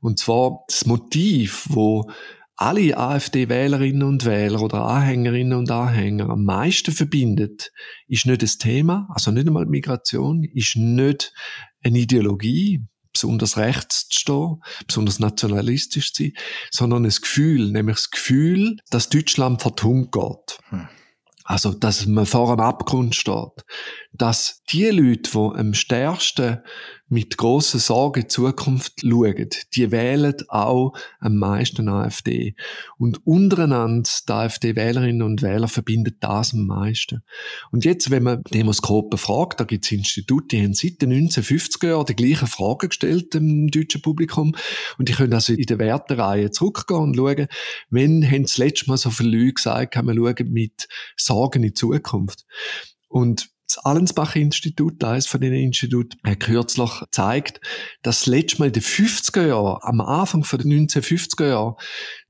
Und 0.00 0.18
zwar 0.18 0.64
das 0.68 0.86
Motiv, 0.86 1.66
wo 1.70 2.08
alle 2.56 2.96
AfD-Wählerinnen 2.96 4.02
und 4.02 4.24
Wähler 4.24 4.60
oder 4.60 4.84
Anhängerinnen 4.84 5.58
und 5.58 5.70
Anhänger 5.70 6.30
am 6.30 6.44
meisten 6.44 6.92
verbindet, 6.92 7.72
ist 8.06 8.26
nicht 8.26 8.42
das 8.42 8.58
Thema, 8.58 9.08
also 9.12 9.30
nicht 9.30 9.46
einmal 9.46 9.66
Migration, 9.66 10.44
ist 10.44 10.76
nicht 10.76 11.32
eine 11.82 11.98
Ideologie, 11.98 12.84
besonders 13.12 13.56
rechts 13.56 14.08
zu 14.08 14.20
stehen, 14.20 14.62
besonders 14.86 15.18
nationalistisch 15.18 16.12
zu 16.12 16.24
sein, 16.24 16.32
sondern 16.70 17.04
ein 17.04 17.10
Gefühl, 17.10 17.70
nämlich 17.70 17.96
das 17.96 18.10
Gefühl, 18.10 18.76
dass 18.90 19.08
Deutschland 19.08 19.62
vertungt 19.62 20.12
geht. 20.12 20.58
Hm. 20.68 20.88
Also, 21.44 21.74
dass 21.74 22.06
man 22.06 22.24
vor 22.24 22.50
einem 22.50 22.60
Abgrund 22.60 23.14
steht. 23.14 23.64
Dass 24.16 24.62
die 24.70 24.86
Leute, 24.86 25.30
die 25.32 25.58
am 25.58 25.74
stärksten 25.74 26.58
mit 27.08 27.36
grossen 27.36 27.80
Sorgen 27.80 28.20
in 28.20 28.22
die 28.22 28.28
Zukunft 28.28 29.00
schauen, 29.02 29.48
die 29.74 29.90
wählen 29.90 30.34
auch 30.48 30.94
am 31.20 31.36
meisten 31.36 31.88
AfD. 31.88 32.54
Und 32.96 33.26
untereinander, 33.26 34.08
die 34.28 34.32
AfD-Wählerinnen 34.32 35.22
und 35.22 35.42
Wähler, 35.42 35.68
verbindet 35.68 36.16
das 36.20 36.54
am 36.54 36.66
meisten. 36.66 37.22
Und 37.70 37.84
jetzt, 37.84 38.10
wenn 38.10 38.22
man 38.22 38.42
Demoskopen 38.52 39.18
fragt, 39.18 39.60
da 39.60 39.64
gibt 39.64 39.84
es 39.84 39.92
Institute, 39.92 40.46
die 40.50 40.62
haben 40.62 40.74
seit 40.74 41.02
den 41.02 41.12
1950er 41.12 41.88
Jahren 41.88 42.06
die 42.06 42.16
gleichen 42.16 42.48
Fragen 42.48 42.88
gestellt 42.88 43.34
im 43.34 43.68
deutschen 43.68 44.00
Publikum. 44.00 44.54
Und 44.98 45.08
die 45.08 45.12
können 45.12 45.34
also 45.34 45.52
in 45.52 45.66
der 45.66 45.78
Wertereihe 45.78 46.50
zurückgehen 46.50 47.00
und 47.00 47.16
schauen, 47.16 47.46
wenn 47.90 48.28
haben 48.28 48.42
das 48.42 48.58
letzte 48.58 48.88
Mal 48.88 48.96
so 48.96 49.10
viele 49.10 49.36
Leute 49.36 49.54
gesagt, 49.54 49.94
kann 49.94 50.06
man 50.06 50.16
schauen 50.16 50.50
mit 50.50 50.88
Sorgen 51.16 51.62
in 51.62 51.68
die 51.68 51.74
Zukunft. 51.74 52.44
Und 53.08 53.53
das 53.66 53.78
Allensbach-Institut, 53.78 55.02
eines 55.04 55.26
von 55.26 55.40
den 55.40 55.54
Instituten, 55.54 56.18
hat 56.24 56.40
kürzlich 56.40 57.00
gezeigt, 57.00 57.60
dass 58.02 58.20
das 58.20 58.26
letzte 58.26 58.58
Mal 58.58 58.66
in 58.66 58.72
den 58.74 58.82
50er 58.82 59.46
Jahren, 59.46 59.78
am 59.82 60.00
Anfang 60.00 60.42
den 60.42 60.88
1950er 60.88 61.48
Jahren, 61.48 61.74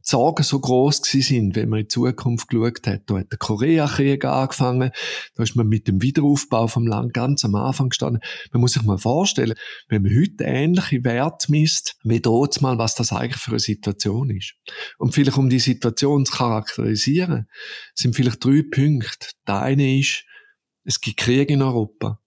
die 0.05 0.11
Sorgen 0.11 0.43
so 0.43 0.61
gewesen 0.61 1.23
sind, 1.23 1.57
wenn 1.57 1.71
man 1.71 1.81
in 1.81 1.85
die 1.85 1.89
Zukunft 1.89 2.49
geschaut 2.49 2.87
hat. 2.87 3.03
Da 3.07 3.19
hat 3.19 3.33
der 3.33 3.39
Koreakrieg 3.39 4.25
angefangen, 4.27 4.91
da 5.35 5.43
ist 5.43 5.57
man 5.57 5.67
mit 5.67 5.89
dem 5.89 6.03
Wiederaufbau 6.03 6.67
vom 6.67 6.87
Land 6.87 7.15
ganz 7.15 7.45
am 7.45 7.55
Anfang 7.55 7.89
gestanden. 7.89 8.21
Man 8.53 8.61
muss 8.61 8.75
sich 8.75 8.83
mal 8.83 8.99
vorstellen, 8.99 9.55
wenn 9.89 10.03
man 10.03 10.15
heute 10.15 10.45
ähnliche 10.45 11.05
Werte 11.05 11.51
misst, 11.51 11.97
wie 12.05 12.21
dort 12.21 12.61
mal, 12.61 12.77
was 12.77 12.95
das 12.95 13.13
eigentlich 13.13 13.41
für 13.41 13.53
eine 13.53 13.61
Situation 13.61 14.29
ist. 14.31 14.55
Und 14.99 15.15
vielleicht 15.15 15.39
um 15.39 15.49
die 15.49 15.59
Situation 15.59 16.27
zu 16.27 16.33
charakterisieren, 16.35 17.49
sind 17.95 18.15
vielleicht 18.15 18.45
drei 18.45 18.63
Punkte. 18.63 19.29
Der 19.47 19.63
eine 19.63 19.99
ist, 19.99 20.25
es 20.85 21.01
gibt 21.01 21.19
Krieg 21.19 21.51
in 21.51 21.63
Europa. 21.63 22.21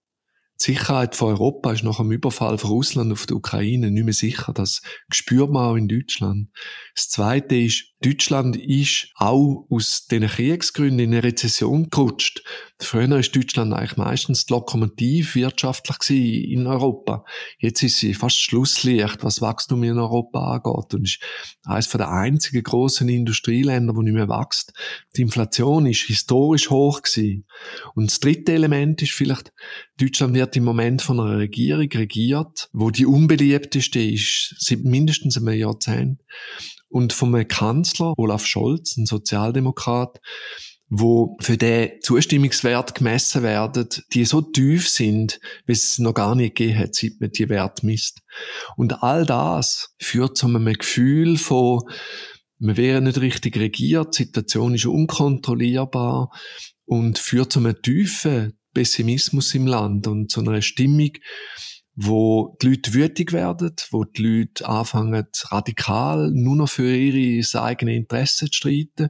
Die 0.60 0.72
Sicherheit 0.72 1.14
von 1.14 1.28
Europa 1.28 1.72
ist 1.72 1.84
nach 1.84 1.98
dem 1.98 2.10
Überfall 2.10 2.58
von 2.58 2.70
Russland 2.70 3.12
auf 3.12 3.26
die 3.26 3.34
Ukraine 3.34 3.92
nicht 3.92 4.04
mehr 4.04 4.12
sicher. 4.12 4.52
Das 4.52 4.82
spürt 5.12 5.50
man 5.50 5.70
auch 5.70 5.76
in 5.76 5.86
Deutschland. 5.86 6.48
Das 6.96 7.08
Zweite 7.10 7.56
ist, 7.56 7.94
Deutschland 8.00 8.56
ist 8.56 9.12
auch 9.14 9.66
aus 9.70 10.08
den 10.08 10.26
Kriegsgründen 10.26 10.98
in 10.98 11.12
eine 11.12 11.22
Rezession 11.22 11.90
gerutscht. 11.90 12.42
Früher 12.80 13.18
ist 13.18 13.34
Deutschland 13.34 13.74
eigentlich 13.74 13.96
meistens 13.96 14.46
die 14.46 14.52
Lokomotiv 14.52 15.34
wirtschaftlich 15.34 16.50
in 16.50 16.66
Europa. 16.68 17.24
Jetzt 17.58 17.82
ist 17.82 17.98
sie 17.98 18.14
fast 18.14 18.40
Schlusslicht, 18.40 19.24
was 19.24 19.40
Wachstum 19.40 19.82
in 19.82 19.98
Europa 19.98 20.38
angeht 20.54 20.94
und 20.94 21.04
ist 21.04 21.20
eines 21.64 21.88
der 21.88 22.08
einzigen 22.08 22.62
großen 22.62 23.08
Industrieländer, 23.08 23.96
wo 23.96 24.02
nicht 24.02 24.14
mehr 24.14 24.28
wächst. 24.28 24.72
Die 25.16 25.22
Inflation 25.22 25.86
ist 25.86 26.02
historisch 26.02 26.70
hoch 26.70 27.02
gewesen. 27.02 27.46
Und 27.94 28.10
das 28.10 28.20
dritte 28.20 28.52
Element 28.52 29.02
ist 29.02 29.12
vielleicht, 29.12 29.52
Deutschland 29.98 30.34
wird 30.34 30.54
im 30.54 30.64
Moment 30.64 31.02
von 31.02 31.18
einer 31.18 31.38
Regierung 31.38 31.88
regiert, 31.92 32.68
wo 32.72 32.90
die 32.90 33.06
unbeliebteste 33.06 34.00
ist 34.00 34.54
seit 34.58 34.84
mindestens 34.84 35.36
einem 35.36 35.58
Jahrzehnt 35.58 36.20
und 36.88 37.12
vom 37.12 37.36
Kanzler 37.48 38.14
Olaf 38.16 38.46
Scholz, 38.46 38.96
ein 38.96 39.06
Sozialdemokrat, 39.06 40.20
wo 40.90 41.36
für 41.40 41.56
den 41.56 42.00
Zustimmungswert 42.00 42.94
gemessen 42.94 43.42
werden, 43.42 43.88
die 44.12 44.24
so 44.24 44.40
tief 44.40 44.88
sind, 44.88 45.38
wie 45.66 45.72
es 45.72 45.98
noch 45.98 46.14
gar 46.14 46.34
nicht 46.34 46.56
gegeben 46.56 46.78
hat, 46.78 46.94
seit 46.94 47.20
man 47.20 47.30
die 47.30 47.48
Wert 47.48 47.82
misst. 47.82 48.22
Und 48.76 49.02
all 49.02 49.26
das 49.26 49.94
führt 50.00 50.38
zu 50.38 50.46
einem 50.46 50.72
Gefühl 50.72 51.36
von, 51.36 51.82
man 52.58 52.76
wäre 52.76 53.02
nicht 53.02 53.20
richtig 53.20 53.56
regiert, 53.58 54.18
die 54.18 54.24
Situation 54.24 54.74
ist 54.74 54.86
unkontrollierbar 54.86 56.30
und 56.86 57.18
führt 57.18 57.52
zu 57.52 57.60
einem 57.60 57.80
tiefen 57.82 58.58
Pessimismus 58.74 59.54
im 59.54 59.66
Land 59.66 60.06
und 60.06 60.30
zu 60.30 60.40
einer 60.40 60.62
Stimmung, 60.62 61.10
wo 62.00 62.56
die 62.62 62.68
Leute 62.68 62.94
wütig 62.94 63.32
werden, 63.32 63.74
wo 63.90 64.04
die 64.04 64.22
Leute 64.22 64.68
anfangen, 64.68 65.26
radikal 65.46 66.30
nur 66.32 66.54
noch 66.54 66.68
für 66.68 66.94
ihre 66.94 67.60
eigenen 67.60 67.96
Interessen 67.96 68.46
zu 68.46 68.54
streiten. 68.54 69.08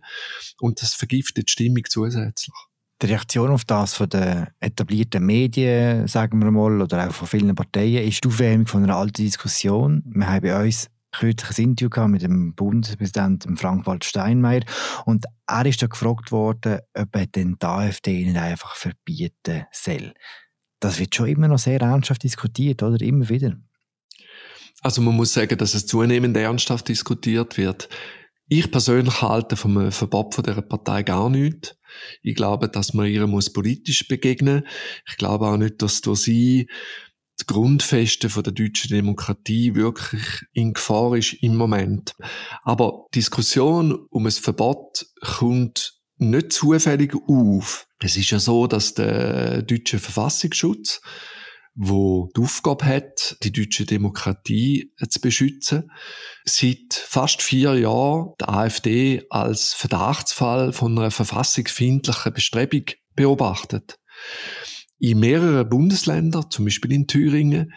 Und 0.58 0.80
das 0.80 0.94
vergiftet 0.94 1.48
die 1.48 1.52
Stimmung 1.52 1.84
zusätzlich. 1.86 2.54
Die 3.02 3.06
Reaktion 3.06 3.50
auf 3.50 3.66
das 3.66 3.92
von 3.92 4.08
den 4.08 4.46
etablierten 4.58 5.24
Medien, 5.24 6.08
sagen 6.08 6.42
wir 6.42 6.50
mal, 6.50 6.80
oder 6.80 7.06
auch 7.06 7.12
von 7.12 7.28
vielen 7.28 7.54
Parteien, 7.54 8.08
ist 8.08 8.24
die 8.24 8.28
Aufwärmung 8.28 8.66
von 8.66 8.82
einer 8.82 8.96
alten 8.96 9.22
Diskussion. 9.22 10.02
Wir 10.06 10.26
haben 10.26 10.40
bei 10.40 10.64
uns 10.64 10.88
kürzlich 11.12 11.58
ein 11.58 11.64
Interview 11.70 12.08
mit 12.08 12.22
dem 12.22 12.54
Bundespräsidenten 12.54 13.58
Frank-Walter 13.58 14.08
Steinmeier 14.08 14.62
und 15.04 15.26
er 15.46 15.66
ist 15.66 15.82
da 15.82 15.86
gefragt 15.86 16.32
worden, 16.32 16.80
ob 16.94 17.14
er 17.14 17.26
den 17.26 17.56
die 17.60 17.66
AfD 17.66 18.24
nicht 18.24 18.36
einfach 18.36 18.74
verbieten 18.76 19.64
soll 19.72 20.14
das 20.80 20.98
wird 20.98 21.14
schon 21.14 21.28
immer 21.28 21.48
noch 21.48 21.58
sehr 21.58 21.80
ernsthaft 21.80 22.22
diskutiert, 22.22 22.82
oder? 22.82 23.00
Immer 23.00 23.28
wieder. 23.28 23.56
Also 24.80 25.02
man 25.02 25.16
muss 25.16 25.32
sagen, 25.32 25.58
dass 25.58 25.74
es 25.74 25.86
zunehmend 25.86 26.36
ernsthaft 26.36 26.88
diskutiert 26.88 27.56
wird. 27.56 27.88
Ich 28.48 28.70
persönlich 28.70 29.20
halte 29.20 29.56
vom 29.56 29.90
Verbot 29.92 30.34
von 30.34 30.44
dieser 30.44 30.62
Partei 30.62 31.02
gar 31.02 31.28
nichts. 31.28 31.76
Ich 32.22 32.34
glaube, 32.34 32.68
dass 32.68 32.94
man 32.94 33.06
ihr 33.06 33.26
muss 33.26 33.52
politisch 33.52 34.06
begegnen. 34.08 34.66
Ich 35.08 35.16
glaube 35.16 35.46
auch 35.46 35.56
nicht, 35.56 35.82
dass 35.82 36.00
durch 36.00 36.20
sie 36.20 36.68
die 37.40 37.46
Grundfeste 37.46 38.28
der 38.28 38.52
deutschen 38.52 38.90
Demokratie 38.90 39.74
wirklich 39.74 40.46
in 40.52 40.72
Gefahr 40.72 41.16
ist 41.16 41.34
im 41.34 41.56
Moment. 41.56 42.14
Aber 42.62 43.06
Diskussion 43.14 44.06
um 44.10 44.26
ein 44.26 44.32
Verbot 44.32 45.06
kommt 45.20 45.97
nicht 46.18 46.52
zufällig 46.52 47.14
auf. 47.28 47.86
Es 48.00 48.16
ist 48.16 48.30
ja 48.30 48.38
so, 48.38 48.66
dass 48.66 48.94
der 48.94 49.62
deutsche 49.62 49.98
Verfassungsschutz, 49.98 51.00
wo 51.74 52.28
die 52.36 52.40
Aufgabe 52.40 52.84
hat, 52.86 53.36
die 53.42 53.52
deutsche 53.52 53.86
Demokratie 53.86 54.92
zu 55.08 55.20
beschützen, 55.20 55.90
seit 56.44 56.92
fast 56.94 57.40
vier 57.40 57.74
Jahren 57.74 58.34
die 58.40 58.48
AfD 58.48 59.22
als 59.30 59.74
Verdachtsfall 59.74 60.72
von 60.72 60.98
einer 60.98 61.10
verfassungsfeindlichen 61.10 62.32
Bestrebung 62.32 62.84
beobachtet. 63.14 63.98
In 64.98 65.20
mehreren 65.20 65.68
Bundesländern, 65.68 66.50
zum 66.50 66.64
Beispiel 66.64 66.92
in 66.92 67.06
Thüringen, 67.06 67.72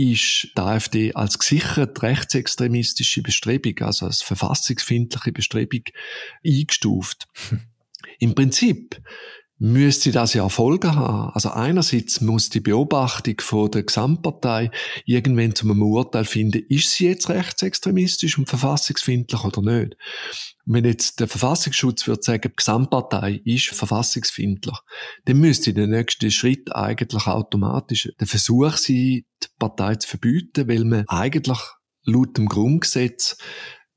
ist 0.00 0.48
die 0.56 0.60
AfD 0.60 1.14
als 1.14 1.38
gesichert 1.38 2.02
rechtsextremistische 2.02 3.22
Bestrebung, 3.22 3.78
also 3.80 4.06
als 4.06 4.22
verfassungsfeindliche 4.22 5.32
Bestrebung 5.32 5.82
eingestuft. 6.44 7.28
Im 8.18 8.34
Prinzip 8.34 9.00
müsste 9.60 10.10
das 10.10 10.32
ja 10.32 10.48
Folgen 10.48 10.96
haben. 10.96 11.32
Also 11.34 11.50
einerseits 11.50 12.22
muss 12.22 12.48
die 12.48 12.60
Beobachtung 12.60 13.34
von 13.40 13.70
der 13.70 13.82
Gesamtpartei 13.82 14.70
irgendwann 15.04 15.54
zu 15.54 15.66
einem 15.66 15.82
Urteil 15.82 16.24
finden, 16.24 16.64
ist 16.68 16.90
sie 16.90 17.08
jetzt 17.08 17.28
rechtsextremistisch 17.28 18.38
und 18.38 18.48
verfassungsfindlich 18.48 19.44
oder 19.44 19.60
nicht. 19.60 19.96
wenn 20.64 20.86
jetzt 20.86 21.20
der 21.20 21.28
Verfassungsschutz 21.28 22.06
würde 22.06 22.22
sagen, 22.22 22.50
die 22.50 22.56
Gesamtpartei 22.56 23.42
ist 23.44 23.66
verfassungsfindlich, 23.66 24.78
dann 25.26 25.38
müsste 25.38 25.74
der 25.74 25.88
nächste 25.88 26.30
Schritt 26.30 26.74
eigentlich 26.74 27.26
automatisch 27.26 28.08
der 28.18 28.26
Versuch 28.26 28.78
sein, 28.78 29.24
die 29.42 29.48
Partei 29.58 29.96
zu 29.96 30.08
verbieten, 30.08 30.68
weil 30.68 30.84
man 30.84 31.04
eigentlich 31.06 31.60
laut 32.04 32.38
dem 32.38 32.48
Grundgesetz 32.48 33.36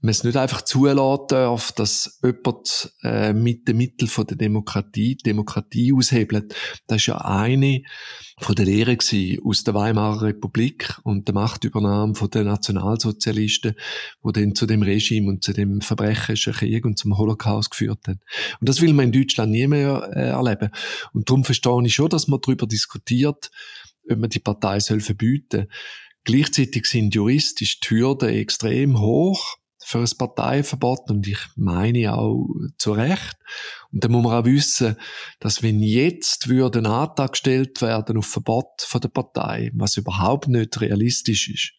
man 0.03 0.09
es 0.09 0.25
nicht 0.25 0.35
einfach 0.35 0.63
zulassen 0.63 1.27
darf, 1.29 1.71
dass 1.71 2.19
jemand 2.21 2.93
äh, 3.03 3.31
mit 3.31 3.69
den 3.69 3.77
Mitteln 3.77 4.09
von 4.09 4.27
der 4.27 4.35
Demokratie 4.35 5.15
Demokratie 5.15 5.93
aushebelt. 5.93 6.53
Das 6.87 6.97
ist 6.97 7.05
ja 7.05 7.19
eine 7.19 7.83
von 8.41 8.53
der 8.55 8.65
Lehre 8.65 8.97
aus 9.45 9.63
der 9.63 9.73
Weimarer 9.73 10.23
Republik 10.23 10.99
und 11.03 11.29
der 11.29 11.35
Machtübernahme 11.35 12.15
von 12.15 12.29
den 12.29 12.47
Nationalsozialisten, 12.47 13.75
wo 14.21 14.31
dann 14.31 14.55
zu 14.55 14.65
dem 14.65 14.81
Regime 14.81 15.29
und 15.29 15.41
zu 15.41 15.53
dem 15.53 15.79
verbrecherischen 15.79 16.51
Krieg 16.51 16.83
und 16.83 16.99
zum 16.99 17.17
Holocaust 17.17 17.71
geführt 17.71 17.99
haben. 18.05 18.19
Und 18.59 18.67
das 18.67 18.81
will 18.81 18.91
man 18.91 19.05
in 19.05 19.11
Deutschland 19.13 19.53
nie 19.53 19.67
mehr 19.67 20.11
äh, 20.13 20.29
erleben. 20.31 20.71
Und 21.13 21.29
darum 21.29 21.45
verstehe 21.45 21.81
ich 21.85 21.93
schon, 21.93 22.09
dass 22.09 22.27
man 22.27 22.41
darüber 22.41 22.67
diskutiert, 22.67 23.51
ob 24.09 24.17
man 24.17 24.29
die 24.29 24.39
Partei 24.39 24.81
soll 24.81 24.99
verbieten. 24.99 25.67
Gleichzeitig 26.25 26.87
sind 26.87 27.15
juristisch 27.15 27.79
die 27.79 27.89
Hürden 27.89 28.29
extrem 28.29 28.99
hoch 28.99 29.62
für 29.85 29.99
ein 29.99 30.17
Parteiverbot 30.17 31.09
und 31.09 31.27
ich 31.27 31.39
meine 31.55 32.13
auch 32.13 32.47
zu 32.77 32.93
Recht. 32.93 33.35
Und 33.91 34.03
dann 34.03 34.11
muss 34.11 34.23
man 34.23 34.41
auch 34.41 34.45
wissen, 34.45 34.95
dass 35.39 35.63
wenn 35.63 35.81
jetzt 35.81 36.47
würde 36.47 36.79
ein 36.79 36.85
Antrag 36.85 37.33
gestellt 37.33 37.81
werden 37.81 38.17
auf 38.17 38.27
Verbot 38.27 38.81
von 38.81 39.01
der 39.01 39.09
Partei, 39.09 39.71
was 39.73 39.97
überhaupt 39.97 40.47
nicht 40.47 40.79
realistisch 40.81 41.49
ist, 41.49 41.73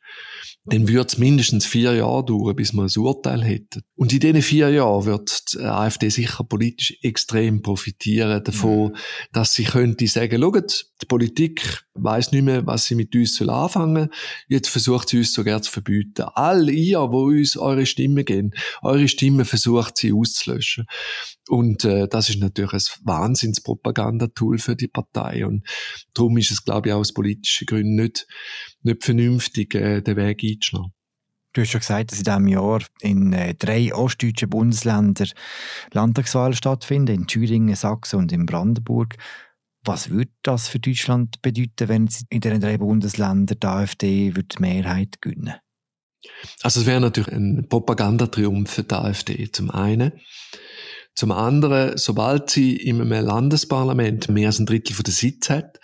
dann 0.66 0.88
würde 0.88 1.06
es 1.08 1.18
mindestens 1.18 1.66
vier 1.66 1.94
Jahre 1.94 2.24
dauern, 2.24 2.56
bis 2.56 2.72
wir 2.72 2.84
ein 2.84 2.98
Urteil 2.98 3.44
hätten. 3.44 3.82
Und 3.96 4.14
in 4.14 4.20
diesen 4.20 4.40
vier 4.40 4.70
Jahren 4.70 5.04
wird 5.04 5.52
die 5.52 5.58
AfD 5.60 6.08
sicher 6.08 6.42
politisch 6.42 6.96
extrem 7.02 7.60
profitieren 7.60 8.42
davon, 8.42 8.92
mhm. 8.92 8.96
dass 9.32 9.52
sie 9.52 9.64
könnte 9.64 10.06
sagen, 10.06 10.40
schaut, 10.40 10.86
die 11.02 11.06
Politik 11.06 11.84
weiß 11.92 12.32
nicht 12.32 12.44
mehr, 12.44 12.66
was 12.66 12.86
sie 12.86 12.94
mit 12.94 13.14
uns 13.14 13.40
anfangen 13.42 14.08
soll. 14.08 14.10
Jetzt 14.48 14.68
versucht 14.68 15.10
sie 15.10 15.18
uns 15.18 15.34
sogar 15.34 15.60
zu 15.60 15.70
verbieten. 15.70 16.22
All 16.34 16.70
ihr, 16.70 16.98
wo 16.98 17.24
uns 17.24 17.58
eure 17.58 17.84
Stimmen 17.84 18.24
geben, 18.24 18.52
eure 18.82 19.06
Stimmen 19.06 19.44
versucht 19.44 19.98
sie 19.98 20.14
auszulöschen. 20.14 20.86
Und 21.48 21.84
äh, 21.84 22.08
das 22.08 22.30
ist 22.30 22.40
natürlich 22.40 22.72
ein 22.72 22.80
Wahnsinns-Propagandatool 23.04 24.58
für 24.58 24.76
die 24.76 24.88
Partei. 24.88 25.44
Und 25.44 25.66
darum 26.14 26.38
ist 26.38 26.50
es, 26.50 26.64
glaube 26.64 26.88
ich, 26.88 26.94
auch 26.94 27.00
aus 27.00 27.12
politischen 27.12 27.66
Gründen 27.66 27.96
nicht, 27.96 28.26
nicht 28.84 29.04
vernünftig, 29.04 29.74
äh, 29.74 30.00
den 30.00 30.16
Weg 30.16 30.42
einzuschlagen. 30.44 30.92
Du 31.54 31.60
hast 31.60 31.70
schon 31.70 31.80
gesagt, 31.80 32.10
dass 32.10 32.18
in 32.18 32.24
diesem 32.24 32.48
Jahr 32.48 32.82
in 33.00 33.32
äh, 33.32 33.54
drei 33.54 33.94
ostdeutschen 33.94 34.50
Bundesländern 34.50 35.28
Landtagswahlen 35.92 36.54
stattfinden, 36.56 37.14
in 37.14 37.26
Thüringen, 37.28 37.76
Sachsen 37.76 38.18
und 38.18 38.32
in 38.32 38.44
Brandenburg. 38.44 39.14
Was 39.84 40.10
würde 40.10 40.32
das 40.42 40.66
für 40.66 40.80
Deutschland 40.80 41.42
bedeuten, 41.42 41.88
wenn 41.88 42.08
in 42.30 42.40
diesen 42.40 42.60
drei 42.60 42.78
Bundesländern 42.78 43.58
die 43.60 43.66
AfD 43.66 44.32
die 44.32 44.60
Mehrheit 44.60 45.20
gewinnen 45.20 45.54
Also 46.62 46.80
es 46.80 46.86
wäre 46.86 47.00
natürlich 47.00 47.32
ein 47.32 47.68
Propagandatriumph 47.68 48.70
für 48.70 48.82
die 48.82 48.94
AfD 48.94 49.52
zum 49.52 49.70
einen. 49.70 50.12
Zum 51.14 51.30
anderen, 51.30 51.96
sobald 51.96 52.50
sie 52.50 52.74
im 52.74 53.00
Landesparlament 53.00 54.28
mehr 54.28 54.48
als 54.48 54.58
ein 54.58 54.66
Drittel 54.66 55.00
der 55.00 55.12
Sitze 55.12 55.54
hat, 55.54 55.78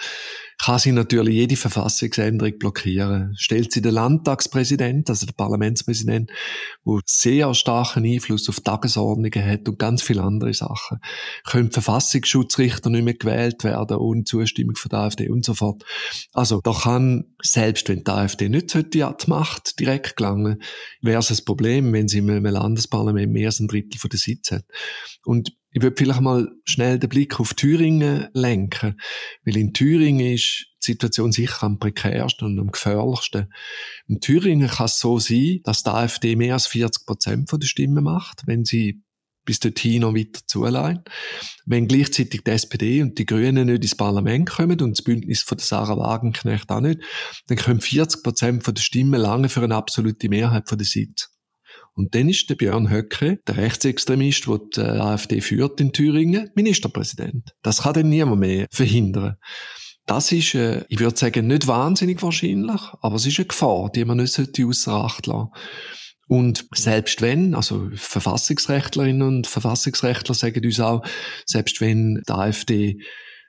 kann 0.65 0.79
sie 0.79 0.93
natürlich 0.93 1.35
jede 1.35 1.57
Verfassungsänderung 1.57 2.59
blockieren. 2.59 3.35
Stellt 3.37 3.73
sie 3.73 3.81
den 3.81 3.95
Landtagspräsident, 3.95 5.09
also 5.09 5.25
den 5.25 5.35
Parlamentspräsident, 5.35 6.31
wo 6.85 7.01
sehr 7.07 7.55
starken 7.55 8.05
Einfluss 8.05 8.49
auf 8.49 8.61
Tagesordnungen 8.61 9.45
hat 9.45 9.69
und 9.69 9.79
ganz 9.79 10.03
viele 10.03 10.23
andere 10.23 10.53
Sachen, 10.53 10.99
können 11.45 11.71
Verfassungsschutzrichter 11.71 12.91
nicht 12.91 13.05
mehr 13.05 13.15
gewählt 13.15 13.65
werden 13.65 13.97
ohne 13.97 14.25
Zustimmung 14.25 14.77
von 14.77 14.91
der 14.91 14.99
AfD 15.01 15.31
und 15.31 15.45
so 15.45 15.55
fort. 15.55 15.85
Also 16.33 16.61
da 16.63 16.73
kann, 16.73 17.25
selbst 17.43 17.89
wenn 17.89 18.05
die 18.05 18.11
AfD 18.11 18.49
nicht 18.49 18.71
sollte 18.71 19.07
an 19.07 19.15
die 19.25 19.31
Macht 19.31 19.81
direkt 19.81 20.17
gelangen, 20.17 20.63
wäre 21.01 21.21
es 21.21 21.31
ein 21.31 21.45
Problem, 21.45 21.93
wenn 21.93 22.09
sie 22.09 22.19
im 22.19 22.45
Landesparlament 22.45 23.33
mehr 23.33 23.49
als 23.49 23.61
ein 23.61 23.69
Drittel 23.69 23.99
von 23.99 24.11
der 24.11 24.19
Sitze 24.19 24.57
hat. 24.57 24.65
Und 25.25 25.53
ich 25.73 25.83
würde 25.83 25.97
vielleicht 25.97 26.21
mal 26.21 26.49
schnell 26.65 26.99
den 26.99 27.09
Blick 27.09 27.39
auf 27.39 27.55
Thüringen 27.55 28.29
lenken, 28.33 29.01
weil 29.45 29.57
in 29.57 29.73
Thüringen 29.73 30.35
ist 30.35 30.67
die 30.83 30.93
Situation 30.93 31.31
sicher 31.33 31.65
am 31.65 31.79
prekärsten 31.79 32.49
und 32.49 32.59
am 32.59 32.71
gefährlichsten. 32.73 33.53
In 34.09 34.21
Thüringen 34.21 34.69
kann 34.69 34.87
es 34.87 34.99
so 34.99 35.19
sein, 35.19 35.61
dass 35.65 35.83
die 35.83 35.91
AfD 35.91 36.37
mehr 36.37 36.55
als 36.55 36.67
40 36.67 37.07
Prozent 37.07 37.53
der 37.53 37.67
Stimmen 37.67 38.03
macht, 38.03 38.43
wenn 38.47 38.65
sie 38.65 39.03
bis 39.45 39.61
dorthin 39.61 40.03
noch 40.03 40.15
weiter 40.15 40.41
zuleihen. 40.47 41.03
Wenn 41.67 41.89
gleichzeitig 41.89 42.43
die 42.45 42.51
SPD 42.51 43.03
und 43.03 43.19
die 43.19 43.27
Grünen 43.27 43.67
nicht 43.67 43.83
ins 43.83 43.97
Parlament 43.97 44.49
kommen 44.49 44.81
und 44.81 44.99
das 44.99 45.05
Bündnis 45.05 45.43
von 45.43 45.59
Sarah 45.59 45.97
Wagenknecht 45.97 46.71
auch 46.71 46.81
nicht, 46.81 47.01
dann 47.47 47.59
können 47.59 47.81
40 47.81 48.23
Prozent 48.23 48.67
der 48.67 48.81
Stimmen 48.83 49.21
lange 49.21 49.49
für 49.49 49.63
eine 49.63 49.77
absolute 49.77 50.29
Mehrheit 50.29 50.71
der 50.71 50.85
Sitz. 50.85 51.31
Und 51.95 52.15
dann 52.15 52.29
ist 52.29 52.49
der 52.49 52.55
Björn 52.55 52.91
Höcke, 52.91 53.41
der 53.47 53.57
Rechtsextremist, 53.57 54.47
der 54.47 54.59
die 54.59 54.81
äh, 54.81 54.99
AfD 54.99 55.41
führt 55.41 55.81
in 55.81 55.93
Thüringen, 55.93 56.51
Ministerpräsident. 56.55 57.51
Das 57.63 57.83
kann 57.83 57.95
dann 57.95 58.09
niemand 58.09 58.41
mehr 58.41 58.67
verhindern. 58.71 59.37
Das 60.07 60.33
ist, 60.33 60.55
äh, 60.55 60.85
ich 60.89 61.01
würde 61.01 61.17
sagen, 61.17 61.47
nicht 61.47 61.67
wahnsinnig 61.67 62.23
wahrscheinlich, 62.23 62.81
aber 63.01 63.17
es 63.17 63.27
ist 63.27 63.39
eine 63.39 63.47
Gefahr, 63.47 63.91
die 63.95 64.05
man 64.05 64.19
nicht 64.19 64.39
außer 64.39 64.93
Acht 64.93 65.27
lassen 65.27 65.51
und 66.31 66.65
selbst 66.77 67.23
wenn, 67.23 67.57
also 67.57 67.91
Verfassungsrechtlerinnen 67.93 69.23
und 69.27 69.49
Verfassungsrechtler 69.49 70.33
sagen 70.33 70.65
uns 70.65 70.79
auch, 70.79 71.05
selbst 71.45 71.81
wenn 71.81 72.23
die 72.25 72.33
AfD 72.33 73.01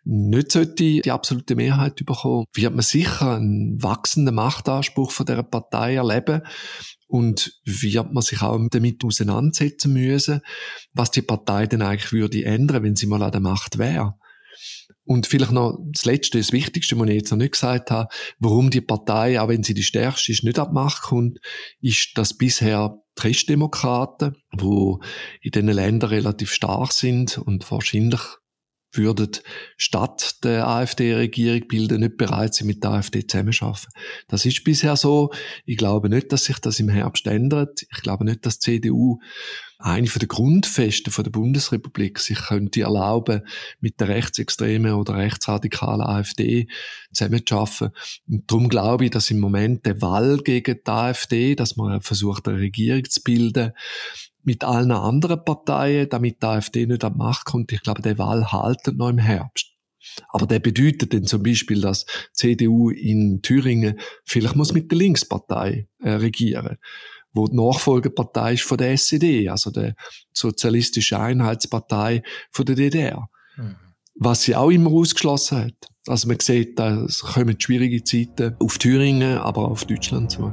nicht 0.03 0.51
sollte 0.51 1.01
die 1.01 1.11
absolute 1.11 1.55
Mehrheit 1.55 1.95
bekommen, 2.05 2.45
wird 2.53 2.73
man 2.73 2.81
sicher 2.81 3.35
einen 3.35 3.81
wachsenden 3.81 4.35
Machtanspruch 4.35 5.11
von 5.11 5.25
dieser 5.25 5.43
Partei 5.43 5.95
erleben? 5.95 6.41
Und 7.07 7.59
wird 7.65 8.13
man 8.13 8.23
sich 8.23 8.41
auch 8.41 8.57
damit 8.71 9.03
auseinandersetzen 9.03 9.91
müssen, 9.91 10.41
was 10.93 11.11
die 11.11 11.21
Partei 11.21 11.67
denn 11.67 11.81
eigentlich 11.81 12.13
würde 12.13 12.45
ändern, 12.45 12.83
wenn 12.83 12.95
sie 12.95 13.05
mal 13.05 13.21
an 13.21 13.33
der 13.33 13.41
Macht 13.41 13.77
wäre. 13.77 14.15
Und 15.03 15.27
vielleicht 15.27 15.51
noch 15.51 15.77
das 15.91 16.05
Letzte, 16.05 16.37
das 16.37 16.53
Wichtigste, 16.53 16.97
was 16.97 17.09
ich 17.09 17.15
jetzt 17.15 17.31
noch 17.31 17.37
nicht 17.37 17.53
gesagt 17.53 17.91
habe, 17.91 18.07
warum 18.39 18.69
die 18.69 18.79
Partei, 18.79 19.41
auch 19.41 19.49
wenn 19.49 19.63
sie 19.63 19.73
die 19.73 19.83
stärkste 19.83 20.31
ist, 20.31 20.43
nicht 20.43 20.59
ab 20.59 20.71
Macht 20.71 21.01
kommt, 21.01 21.39
ist, 21.81 22.11
dass 22.15 22.37
bisher 22.37 22.95
die 23.17 23.21
Christdemokraten, 23.21 24.37
die 24.53 24.95
in 25.41 25.51
diesen 25.51 25.67
Ländern 25.67 26.11
relativ 26.11 26.53
stark 26.53 26.93
sind 26.93 27.37
und 27.37 27.69
wahrscheinlich 27.69 28.21
würden 28.93 29.29
statt 29.77 30.43
der 30.43 30.67
AfD-Regierung 30.67 31.67
bilden, 31.67 32.01
nicht 32.01 32.17
bereit 32.17 32.53
sind, 32.53 32.67
mit 32.67 32.83
der 32.83 32.91
AfD 32.91 33.25
zusammenzuarbeiten. 33.25 33.89
Das 34.27 34.45
ist 34.45 34.63
bisher 34.63 34.95
so. 34.95 35.31
Ich 35.65 35.77
glaube 35.77 36.09
nicht, 36.09 36.31
dass 36.31 36.45
sich 36.45 36.59
das 36.59 36.79
im 36.79 36.89
Herbst 36.89 37.27
ändert. 37.27 37.83
Ich 37.83 38.01
glaube 38.01 38.25
nicht, 38.25 38.45
dass 38.45 38.59
die 38.59 38.81
CDU 38.81 39.19
eine 39.81 40.07
von 40.07 40.19
der 40.19 40.27
Grundfesten 40.27 41.11
der 41.23 41.31
Bundesrepublik 41.31 42.19
sich 42.19 42.37
könnte 42.37 42.81
erlauben, 42.81 43.41
mit 43.79 43.99
der 43.99 44.09
rechtsextremen 44.09 44.93
oder 44.93 45.15
rechtsradikalen 45.15 46.01
AfD 46.01 46.67
zusammenzuarbeiten. 47.13 47.91
Und 48.27 48.51
darum 48.51 48.69
glaube 48.69 49.05
ich, 49.05 49.11
dass 49.11 49.31
im 49.31 49.39
Moment 49.39 49.85
der 49.85 50.01
Wahl 50.01 50.37
gegen 50.37 50.79
die 50.85 50.91
AfD, 50.91 51.55
dass 51.55 51.77
man 51.77 52.01
versucht, 52.01 52.47
eine 52.47 52.59
Regierung 52.59 53.05
zu 53.05 53.21
bilden, 53.23 53.71
mit 54.43 54.63
allen 54.63 54.91
anderen 54.91 55.43
Parteien, 55.43 56.09
damit 56.09 56.41
die 56.41 56.47
AfD 56.47 56.85
nicht 56.85 57.03
an 57.03 57.13
die 57.13 57.17
Macht 57.17 57.45
kommt. 57.45 57.71
Ich 57.71 57.81
glaube, 57.81 58.01
der 58.01 58.17
Wahl 58.17 58.51
haltet 58.51 58.97
noch 58.97 59.09
im 59.09 59.17
Herbst. 59.17 59.67
Aber 60.29 60.47
der 60.47 60.59
bedeutet 60.59 61.13
dann 61.13 61.25
zum 61.25 61.43
Beispiel, 61.43 61.81
dass 61.81 62.05
CDU 62.33 62.89
in 62.89 63.41
Thüringen 63.41 63.99
vielleicht 64.25 64.55
muss 64.55 64.73
mit 64.73 64.91
der 64.91 64.97
Linkspartei 64.97 65.87
äh, 65.99 66.11
regieren, 66.11 66.77
wo 67.33 67.47
die 67.47 67.55
Nachfolgepartei 67.55 68.53
ist 68.53 68.63
von 68.63 68.77
der 68.77 68.91
SED, 68.93 69.47
also 69.49 69.71
der 69.71 69.95
Sozialistische 70.33 71.19
Einheitspartei 71.19 72.23
von 72.51 72.65
der 72.65 72.75
DDR. 72.75 73.29
Mhm. 73.57 73.75
Was 74.15 74.43
sie 74.43 74.55
auch 74.55 74.69
immer 74.69 74.91
ausgeschlossen 74.91 75.65
hat. 75.65 75.87
Also 76.07 76.27
man 76.27 76.39
sieht, 76.39 76.77
da 76.79 77.05
kommen 77.33 77.59
schwierige 77.59 78.03
Zeiten 78.03 78.55
auf 78.59 78.77
Thüringen, 78.77 79.37
aber 79.37 79.65
auch 79.65 79.71
auf 79.71 79.85
Deutschland 79.85 80.31
zu. 80.31 80.51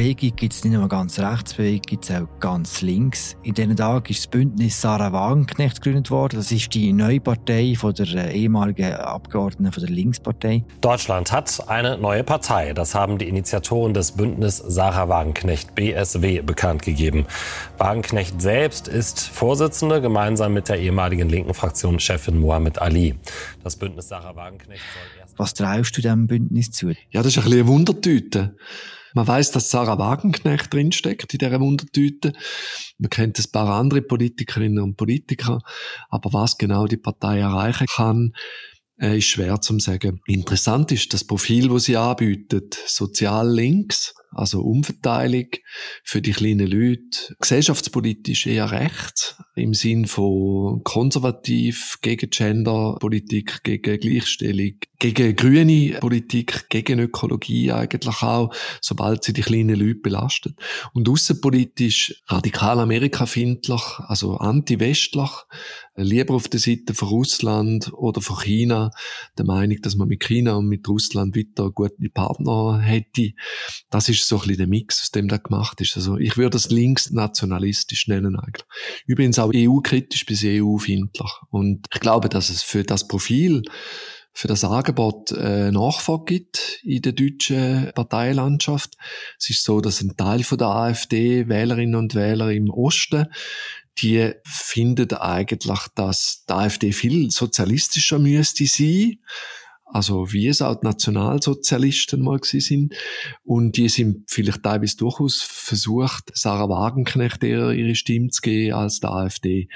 Bewegung 0.00 0.34
gibt 0.34 0.54
es 0.54 0.64
nicht 0.64 0.72
nur 0.72 0.88
ganz 0.88 1.18
rechts, 1.18 1.52
Bewegung 1.52 1.82
gibt 1.82 2.08
es 2.08 2.16
auch 2.16 2.26
ganz 2.40 2.80
links. 2.80 3.36
In 3.42 3.52
diesen 3.52 3.76
Tagen 3.76 4.06
ist 4.08 4.20
das 4.20 4.26
Bündnis 4.28 4.80
Sarah 4.80 5.12
Wagenknecht 5.12 5.82
gegründet 5.82 6.10
worden. 6.10 6.36
Das 6.38 6.50
ist 6.50 6.72
die 6.72 6.94
neue 6.94 7.20
Partei 7.20 7.74
von 7.76 7.92
der 7.92 8.06
äh, 8.06 8.34
ehemaligen 8.34 8.94
Abgeordneten 8.94 9.70
von 9.70 9.82
der 9.82 9.92
Linkspartei. 9.92 10.64
Deutschland 10.80 11.32
hat 11.32 11.68
eine 11.68 11.98
neue 11.98 12.24
Partei. 12.24 12.72
Das 12.72 12.94
haben 12.94 13.18
die 13.18 13.28
Initiatoren 13.28 13.92
des 13.92 14.12
Bündnis 14.12 14.56
Sarah 14.56 15.10
Wagenknecht 15.10 15.74
BSW 15.74 16.40
bekannt 16.40 16.80
gegeben. 16.80 17.26
Wagenknecht 17.76 18.40
selbst 18.40 18.88
ist 18.88 19.20
Vorsitzende 19.20 20.00
gemeinsam 20.00 20.54
mit 20.54 20.70
der 20.70 20.78
ehemaligen 20.78 21.28
linken 21.28 21.52
Fraktionschefin 21.52 22.38
Mohamed 22.38 22.80
Ali. 22.80 23.16
Das 23.62 23.76
Bündnis 23.76 24.08
Sarah 24.08 24.34
Wagenknecht 24.34 24.80
soll 24.80 25.20
erst 25.20 25.38
Was 25.38 25.52
traust 25.52 25.94
du 25.94 26.00
diesem 26.00 26.26
Bündnis 26.26 26.70
zu? 26.70 26.88
Ja, 27.10 27.22
das 27.22 27.26
ist 27.26 27.36
ein 27.36 27.44
bisschen 27.44 27.60
eine 27.60 27.68
Wundertüte. 27.68 28.56
Man 29.14 29.26
weiß, 29.26 29.50
dass 29.52 29.70
Sarah 29.70 29.98
Wagenknecht 29.98 30.72
drinsteckt 30.72 31.32
in 31.32 31.38
dieser 31.38 31.60
Wundertüte. 31.60 32.32
Man 32.98 33.10
kennt 33.10 33.38
ein 33.38 33.50
paar 33.52 33.68
andere 33.68 34.02
Politikerinnen 34.02 34.82
und 34.82 34.96
Politiker. 34.96 35.60
Aber 36.08 36.32
was 36.32 36.58
genau 36.58 36.86
die 36.86 36.96
Partei 36.96 37.40
erreichen 37.40 37.86
kann, 37.86 38.32
äh, 39.00 39.18
ist 39.18 39.28
schwer 39.28 39.60
zu 39.60 39.78
sagen. 39.78 40.20
Interessant 40.26 40.92
ist 40.92 41.12
das 41.14 41.24
Profil, 41.24 41.68
das 41.68 41.84
sie 41.84 41.96
anbietet, 41.96 42.78
sozial 42.86 43.50
links, 43.50 44.14
also 44.30 44.60
Umverteilung 44.60 45.46
für 46.04 46.20
die 46.20 46.32
kleinen 46.32 46.66
Leute, 46.66 47.34
gesellschaftspolitisch 47.40 48.46
eher 48.46 48.70
rechts, 48.70 49.36
im 49.56 49.74
Sinn 49.74 50.06
von 50.06 50.82
konservativ, 50.84 51.98
gegen 52.02 52.30
Genderpolitik, 52.30 53.62
gegen 53.64 53.98
Gleichstellung, 53.98 54.74
gegen 55.00 55.34
grüne 55.34 55.98
Politik, 55.98 56.68
gegen 56.68 57.00
Ökologie 57.00 57.72
eigentlich 57.72 58.22
auch, 58.22 58.54
sobald 58.80 59.24
sie 59.24 59.32
die 59.32 59.40
kleinen 59.40 59.80
Leute 59.80 60.00
belastet. 60.00 60.54
Und 60.92 61.08
außenpolitisch 61.08 62.22
radikal 62.28 62.78
amerikafindlich, 62.78 63.82
also 63.98 64.36
anti-westlich, 64.36 65.30
lieber 65.96 66.34
auf 66.34 66.48
der 66.48 66.60
Seite 66.60 66.94
von 66.94 67.08
Russland 67.08 67.92
oder 67.94 68.20
von 68.20 68.38
China, 68.40 68.90
der 69.38 69.46
Meinung, 69.46 69.78
dass 69.82 69.96
man 69.96 70.06
mit 70.06 70.22
China 70.22 70.56
und 70.56 70.68
mit 70.68 70.86
Russland 70.86 71.34
weiter 71.34 71.70
gute 71.70 72.10
Partner 72.12 72.78
hätte. 72.80 73.30
Das 73.90 74.08
ist 74.08 74.28
so 74.28 74.36
ein 74.36 74.42
bisschen 74.42 74.58
der 74.58 74.66
Mix, 74.66 75.00
aus 75.02 75.10
dem 75.10 75.28
da 75.28 75.38
gemacht 75.38 75.80
ist. 75.80 75.96
Also 75.96 76.18
ich 76.18 76.36
würde 76.36 76.50
das 76.50 76.70
linksnationalistisch 76.70 78.06
nennen 78.08 78.36
eigentlich. 78.36 78.66
Übrigens 79.06 79.38
auch 79.38 79.50
EU-kritisch 79.54 80.26
bis 80.26 80.44
EU-findlich. 80.44 81.32
Und 81.48 81.86
ich 81.92 82.00
glaube, 82.00 82.28
dass 82.28 82.50
es 82.50 82.62
für 82.62 82.82
das 82.82 83.08
Profil 83.08 83.62
für 84.32 84.48
das 84.48 84.64
Angebot 84.64 85.32
äh, 85.32 85.70
Nachfrage 85.70 86.24
gibt 86.24 86.80
in 86.82 87.02
der 87.02 87.12
deutschen 87.12 87.90
Parteilandschaft. 87.94 88.96
Es 89.38 89.50
ist 89.50 89.64
so, 89.64 89.80
dass 89.80 90.00
ein 90.00 90.16
Teil 90.16 90.42
von 90.42 90.58
der 90.58 90.68
AfD 90.68 91.48
Wählerinnen 91.48 91.96
und 91.96 92.14
Wähler 92.14 92.50
im 92.50 92.70
Osten 92.70 93.26
die 93.98 94.32
finden 94.44 95.12
eigentlich, 95.14 95.80
dass 95.94 96.44
die 96.48 96.52
AfD 96.52 96.92
viel 96.92 97.30
sozialistischer 97.30 98.18
müsste 98.18 98.64
sein 98.64 99.18
also 99.92 100.32
wie 100.32 100.46
es 100.46 100.62
auch 100.62 100.76
die 100.76 100.86
Nationalsozialisten 100.86 102.22
mal 102.22 102.38
gewesen 102.38 102.60
sind. 102.60 102.94
Und 103.42 103.76
die 103.76 103.88
sind 103.88 104.30
vielleicht 104.30 104.62
teilweise 104.62 104.96
durchaus 104.96 105.42
versucht, 105.42 106.30
Sarah 106.32 106.68
Wagenknecht 106.68 107.42
ihre 107.42 107.94
Stimme 107.94 108.28
zu 108.28 108.40
geben 108.40 108.74
als 108.74 109.00
der 109.00 109.10
AfD. 109.10 109.68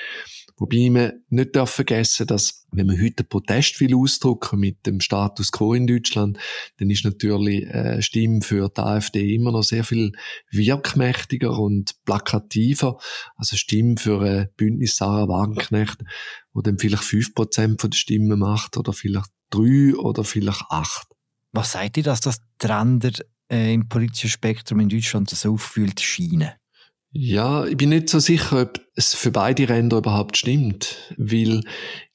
Wobei 0.56 0.88
man 0.88 1.24
nicht 1.30 1.56
darf 1.56 1.70
vergessen, 1.70 2.28
dass 2.28 2.66
wenn 2.70 2.86
man 2.86 3.00
heute 3.00 3.24
Protest 3.24 3.80
will 3.80 3.94
ausdrücken 3.94 4.60
mit 4.60 4.86
dem 4.86 5.00
Status 5.00 5.50
quo 5.50 5.74
in 5.74 5.88
Deutschland, 5.88 6.38
dann 6.78 6.90
ist 6.90 7.04
natürlich 7.04 7.64
äh, 7.66 8.00
Stimme 8.02 8.40
für 8.40 8.68
die 8.68 8.80
AfD 8.80 9.34
immer 9.34 9.50
noch 9.50 9.64
sehr 9.64 9.82
viel 9.82 10.12
wirkmächtiger 10.50 11.58
und 11.58 11.96
plakativer. 12.04 12.98
Also 13.36 13.56
Stimme 13.56 13.96
für 13.96 14.22
ein 14.22 14.48
Bündnis 14.56 14.96
Sarah 14.96 15.26
Wagenknecht, 15.26 15.98
wo 16.52 16.60
dann 16.60 16.78
vielleicht 16.78 17.04
fünf 17.04 17.34
Prozent 17.34 17.82
der 17.82 17.92
Stimmen 17.92 18.38
macht 18.38 18.76
oder 18.76 18.92
vielleicht 18.92 19.30
drei 19.50 19.94
oder 19.96 20.22
vielleicht 20.22 20.64
acht. 20.70 21.08
Was 21.50 21.72
sagt 21.72 21.96
ihr, 21.96 22.04
dass 22.04 22.20
das 22.20 22.38
Trender 22.58 23.12
äh, 23.50 23.74
im 23.74 23.88
politischen 23.88 24.30
Spektrum 24.30 24.80
in 24.80 24.88
Deutschland 24.88 25.30
so 25.30 25.54
aufgefühlt 25.54 26.00
scheinen? 26.00 26.52
Ja, 27.16 27.64
ich 27.64 27.76
bin 27.76 27.90
nicht 27.90 28.08
so 28.08 28.18
sicher, 28.18 28.62
ob 28.62 28.80
es 28.96 29.14
für 29.14 29.30
beide 29.30 29.68
Ränder 29.68 29.98
überhaupt 29.98 30.36
stimmt, 30.36 30.96
weil 31.16 31.62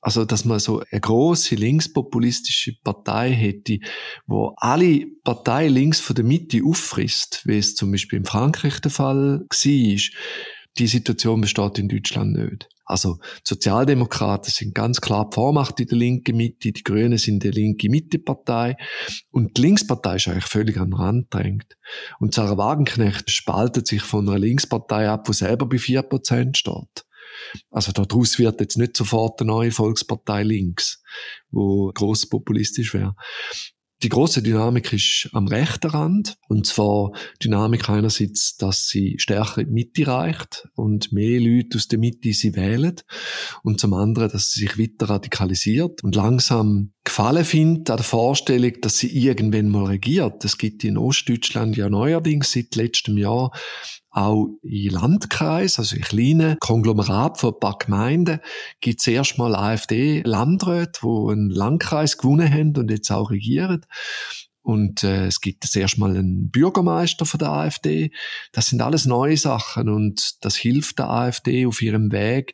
also 0.01 0.25
dass 0.25 0.43
man 0.43 0.59
so 0.59 0.83
eine 0.91 0.99
große 0.99 1.55
linkspopulistische 1.55 2.73
Partei 2.83 3.31
hätte, 3.31 3.79
wo 4.27 4.53
alle 4.57 5.05
Parteien 5.23 5.73
links 5.73 6.01
von 6.01 6.17
der 6.17 6.25
Mitte 6.25 6.61
auffrisst, 6.65 7.43
wie 7.45 7.57
es 7.57 7.75
zum 7.75 7.91
Beispiel 7.91 8.19
in 8.19 8.25
Frankreich 8.25 8.81
der 8.81 8.91
Fall 8.91 9.39
war, 9.39 9.45
die 10.79 10.87
Situation 10.87 11.41
besteht 11.41 11.77
in 11.77 11.89
Deutschland 11.89 12.33
nicht. 12.33 12.69
Also 12.85 13.19
Sozialdemokraten 13.43 14.51
sind 14.51 14.73
ganz 14.73 14.99
klar 14.99 15.29
die 15.29 15.35
Vormacht 15.35 15.79
in 15.79 15.87
der 15.87 15.97
linken 15.97 16.37
Mitte, 16.37 16.71
die 16.71 16.83
Grünen 16.83 17.19
sind 17.19 17.43
die 17.43 17.51
linke 17.51 17.89
Mittepartei 17.89 18.77
und 19.29 19.57
die 19.57 19.61
Linkspartei 19.61 20.15
ist 20.15 20.27
eigentlich 20.27 20.45
völlig 20.45 20.77
an 20.77 20.89
den 20.89 20.95
Rand 20.95 21.33
drängt. 21.33 21.77
Und 22.19 22.33
Sarah 22.33 22.57
Wagenknecht 22.57 23.29
spaltet 23.29 23.85
sich 23.85 24.01
von 24.01 24.27
einer 24.27 24.39
Linkspartei 24.39 25.07
ab, 25.07 25.25
die 25.25 25.33
selber 25.33 25.67
bei 25.67 25.77
4% 25.77 26.57
steht. 26.57 27.05
Also 27.69 27.91
daraus 27.91 28.39
wird 28.39 28.59
jetzt 28.59 28.77
nicht 28.77 28.97
sofort 28.97 29.39
eine 29.39 29.51
neue 29.51 29.71
Volkspartei 29.71 30.43
links, 30.43 31.01
wo 31.51 31.91
gross 31.93 32.27
populistisch 32.27 32.93
wäre. 32.93 33.15
Die 34.01 34.09
große 34.09 34.41
Dynamik 34.41 34.93
ist 34.93 35.29
am 35.33 35.47
rechten 35.47 35.89
Rand. 35.89 36.37
Und 36.47 36.65
zwar 36.65 37.11
Dynamik 37.43 37.89
einerseits, 37.89 38.55
dass 38.55 38.87
sie 38.87 39.15
stärker 39.19 39.61
in 39.61 39.67
die 39.67 39.73
Mitte 39.73 40.07
reicht 40.07 40.69
und 40.75 41.11
mehr 41.11 41.39
Leute 41.41 41.77
aus 41.77 41.89
der 41.89 41.99
Mitte 41.99 42.31
sie 42.31 42.55
wählen. 42.55 42.95
Und 43.61 43.81
zum 43.81 43.93
anderen, 43.93 44.31
dass 44.31 44.51
sie 44.51 44.61
sich 44.61 44.79
weiter 44.79 45.09
radikalisiert 45.09 46.03
und 46.03 46.15
langsam 46.15 46.91
Gefallen 47.09 47.43
findet 47.43 47.89
an 47.89 47.97
der 47.97 48.03
Vorstellung, 48.03 48.73
dass 48.81 48.99
sie 48.99 49.09
irgendwann 49.09 49.69
mal 49.69 49.85
regiert. 49.85 50.45
Es 50.45 50.59
gibt 50.59 50.83
in 50.83 50.95
Ostdeutschland 50.95 51.75
ja 51.75 51.89
neuerdings 51.89 52.51
seit 52.51 52.75
letztem 52.75 53.17
Jahr 53.17 53.51
auch 54.19 54.49
in 54.61 54.89
Landkreis, 54.89 55.79
also 55.79 55.95
in 55.95 56.01
kleinen 56.01 56.57
Konglomerat 56.59 57.39
von 57.39 57.53
ein 57.53 57.59
paar 57.59 57.77
Gemeinden, 57.77 58.39
gibt 58.81 58.99
es 58.99 59.07
erstmal 59.07 59.55
AfD-Landräte, 59.55 60.99
die 61.01 61.31
einen 61.31 61.49
Landkreis 61.49 62.17
gewonnen 62.17 62.51
haben 62.51 62.75
und 62.75 62.91
jetzt 62.91 63.11
auch 63.11 63.31
regieren. 63.31 63.85
Und 64.61 65.03
äh, 65.03 65.27
es 65.27 65.39
gibt 65.39 65.63
jetzt 65.63 65.75
erstmal 65.75 66.11
einen 66.11 66.51
Bürgermeister 66.51 67.25
von 67.25 67.39
der 67.39 67.49
AfD. 67.49 68.11
Das 68.51 68.67
sind 68.67 68.81
alles 68.81 69.05
neue 69.05 69.37
Sachen 69.37 69.89
und 69.89 70.43
das 70.43 70.55
hilft 70.57 70.99
der 70.99 71.09
AfD 71.09 71.65
auf 71.65 71.81
ihrem 71.81 72.11
Weg, 72.11 72.53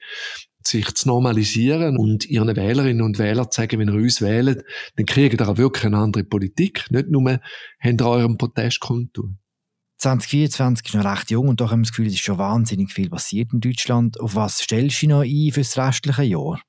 sich 0.63 0.93
zu 0.93 1.07
normalisieren 1.07 1.97
und 1.97 2.29
ihren 2.29 2.55
Wählerinnen 2.55 3.01
und 3.01 3.17
Wählern 3.17 3.49
zu 3.49 3.61
sagen, 3.61 3.79
wenn 3.79 3.89
ihr 3.89 3.95
uns 3.95 4.21
wählt, 4.21 4.63
dann 4.95 5.05
kriegt 5.05 5.41
ihr 5.41 5.49
auch 5.49 5.57
wirklich 5.57 5.85
eine 5.85 5.97
andere 5.97 6.23
Politik. 6.23 6.85
Nicht 6.91 7.09
nur, 7.09 7.39
habt 7.79 8.01
ihr 8.01 8.07
euren 8.07 8.37
Protest 8.37 8.79
kundtun. 8.79 9.39
2024 9.97 10.87
ist 10.87 10.95
noch 10.95 11.05
recht 11.05 11.31
jung 11.31 11.47
und 11.47 11.61
doch 11.61 11.71
haben 11.71 11.79
wir 11.79 11.83
das 11.83 11.91
Gefühl, 11.91 12.07
es 12.07 12.13
ist 12.13 12.21
schon 12.21 12.37
wahnsinnig 12.37 12.91
viel 12.91 13.09
passiert 13.09 13.53
in 13.53 13.61
Deutschland. 13.61 14.19
Auf 14.19 14.35
was 14.35 14.59
stellst 14.59 15.01
du 15.01 15.07
noch 15.07 15.21
ein 15.21 15.51
für 15.51 15.61
das 15.61 15.77
restliche 15.77 16.23
Jahr? 16.23 16.61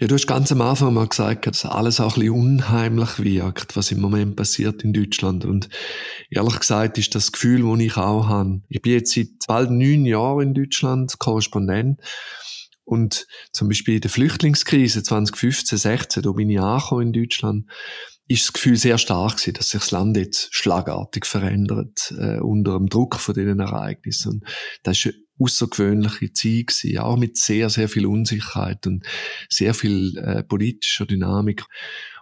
Ja, 0.00 0.06
du 0.06 0.14
hast 0.14 0.26
ganz 0.26 0.50
am 0.50 0.62
Anfang 0.62 0.94
mal 0.94 1.06
gesagt, 1.06 1.46
dass 1.46 1.66
alles 1.66 2.00
auch 2.00 2.16
ein 2.16 2.20
bisschen 2.20 2.34
unheimlich 2.34 3.18
wirkt, 3.18 3.76
was 3.76 3.92
im 3.92 4.00
Moment 4.00 4.34
passiert 4.34 4.82
in 4.82 4.94
Deutschland. 4.94 5.44
Und 5.44 5.68
ehrlich 6.30 6.58
gesagt 6.58 6.96
ist 6.96 7.14
das 7.14 7.32
Gefühl, 7.32 7.62
das 7.62 7.80
ich 7.80 7.96
auch 7.98 8.26
habe. 8.26 8.62
Ich 8.70 8.80
bin 8.80 8.94
jetzt 8.94 9.12
seit 9.12 9.28
bald 9.46 9.70
neun 9.70 10.06
Jahren 10.06 10.48
in 10.48 10.54
Deutschland 10.54 11.18
Korrespondent. 11.18 12.00
Und 12.84 13.26
zum 13.52 13.68
Beispiel 13.68 13.96
in 13.96 14.00
der 14.00 14.10
Flüchtlingskrise 14.10 15.02
2015, 15.02 15.76
16, 15.76 16.22
da 16.22 16.32
bin 16.32 16.48
ich 16.48 16.58
angekommen 16.58 17.08
in 17.08 17.12
Deutschland 17.12 17.66
ist 18.30 18.44
das 18.44 18.52
Gefühl 18.52 18.76
sehr 18.76 18.96
stark 18.96 19.38
gewesen, 19.38 19.54
dass 19.54 19.70
sich 19.70 19.80
das 19.80 19.90
Land 19.90 20.16
jetzt 20.16 20.54
schlagartig 20.54 21.26
verändert 21.26 22.14
äh, 22.16 22.38
unter 22.38 22.78
dem 22.78 22.88
Druck 22.88 23.16
von 23.16 23.34
diesen 23.34 23.58
Ereignissen. 23.58 24.34
Und 24.34 24.44
das 24.84 24.98
ist 24.98 25.06
eine 25.06 25.14
außergewöhnliche 25.40 26.32
Zeit 26.32 26.66
gewesen, 26.68 26.98
auch 26.98 27.16
mit 27.16 27.36
sehr, 27.36 27.70
sehr 27.70 27.88
viel 27.88 28.06
Unsicherheit 28.06 28.86
und 28.86 29.04
sehr 29.48 29.74
viel 29.74 30.16
äh, 30.18 30.44
politischer 30.44 31.06
Dynamik. 31.06 31.64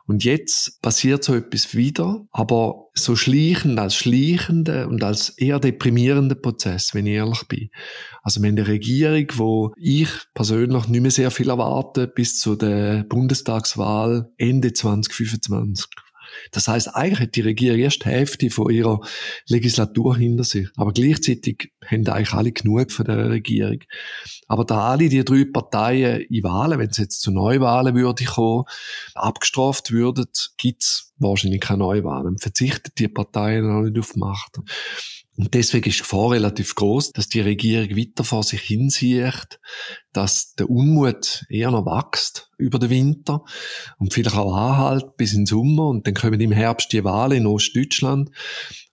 Und 0.09 0.25
jetzt 0.25 0.81
passiert 0.81 1.23
so 1.23 1.35
etwas 1.35 1.75
wieder, 1.75 2.27
aber 2.33 2.87
so 2.95 3.15
schleichend 3.15 3.79
als 3.79 3.95
schleichende 3.95 4.89
und 4.89 5.05
als 5.05 5.29
eher 5.37 5.61
deprimierender 5.61 6.35
Prozess, 6.35 6.95
wenn 6.95 7.05
ich 7.05 7.13
ehrlich 7.13 7.47
bin. 7.47 7.69
Also 8.23 8.41
haben 8.41 8.47
eine 8.47 8.67
Regierung, 8.67 9.27
wo 9.35 9.75
ich 9.77 10.09
persönlich 10.33 10.89
nicht 10.89 11.03
mehr 11.03 11.11
sehr 11.11 11.31
viel 11.31 11.51
erwarte 11.51 12.09
bis 12.09 12.41
zu 12.41 12.57
der 12.57 13.05
Bundestagswahl 13.05 14.33
Ende 14.39 14.73
2025. 14.73 15.87
Das 16.53 16.69
heißt, 16.69 16.95
eigentlich 16.95 17.21
hat 17.21 17.37
die 17.37 17.41
Regierung 17.43 17.79
erst 17.79 18.05
die 18.05 18.09
Hälfte 18.09 18.51
von 18.51 18.71
ihrer 18.71 19.01
Legislatur 19.49 20.17
hinter 20.17 20.45
sich. 20.45 20.69
Aber 20.77 20.93
gleichzeitig 20.93 21.73
haben 21.87 22.07
eigentlich 22.09 22.33
alle 22.33 22.53
genug 22.53 22.91
von 22.93 23.07
der 23.07 23.31
Regierung. 23.31 23.81
Aber 24.47 24.65
da 24.65 24.91
alle 24.91 25.09
die 25.09 25.25
drei 25.25 25.45
Parteien 25.45 26.23
in 26.23 26.43
Wahlen, 26.43 26.79
wenn 26.79 26.91
es 26.91 26.99
jetzt 26.99 27.21
zu 27.21 27.31
Neuwahlen 27.31 27.95
würde 27.95 28.25
kommen, 28.25 28.65
abgestraft 29.15 29.91
würden, 29.91 30.27
gibt's 30.57 31.13
wahrscheinlich 31.19 31.61
keine 31.61 31.81
Neuwahlen. 31.81 32.39
Verzichtet 32.39 32.99
die 32.99 33.09
Parteien 33.09 33.71
auch 33.71 33.83
nicht 33.83 33.99
auf 33.99 34.17
Macht. 34.17 34.59
Und 35.39 35.55
deswegen 35.55 35.89
ist 35.89 35.99
die 35.99 36.03
Gefahr 36.03 36.33
relativ 36.33 36.75
groß, 36.75 37.13
dass 37.13 37.29
die 37.29 37.41
Regierung 37.41 37.97
weiter 37.97 38.25
vor 38.25 38.43
sich 38.43 38.61
hinsieht, 38.61 39.61
dass 40.13 40.55
der 40.57 40.69
Unmut 40.69 41.45
eher 41.49 41.71
noch 41.71 41.87
wächst 41.87 42.51
über 42.59 42.81
den 42.81 42.91
Winter 42.91 43.45
und 43.99 44.13
vielleicht 44.13 44.35
auch 44.35 44.53
anhält 44.53 45.17
bis 45.17 45.35
in 45.35 45.43
den 45.43 45.47
Sommer. 45.47 45.91
Und 45.91 46.09
dann 46.09 46.15
kommen 46.15 46.41
im 46.41 46.51
Herbst 46.51 46.93
die 46.93 47.05
Wahlen 47.05 47.39
in 47.39 47.47
Ostdeutschland, 47.47 48.33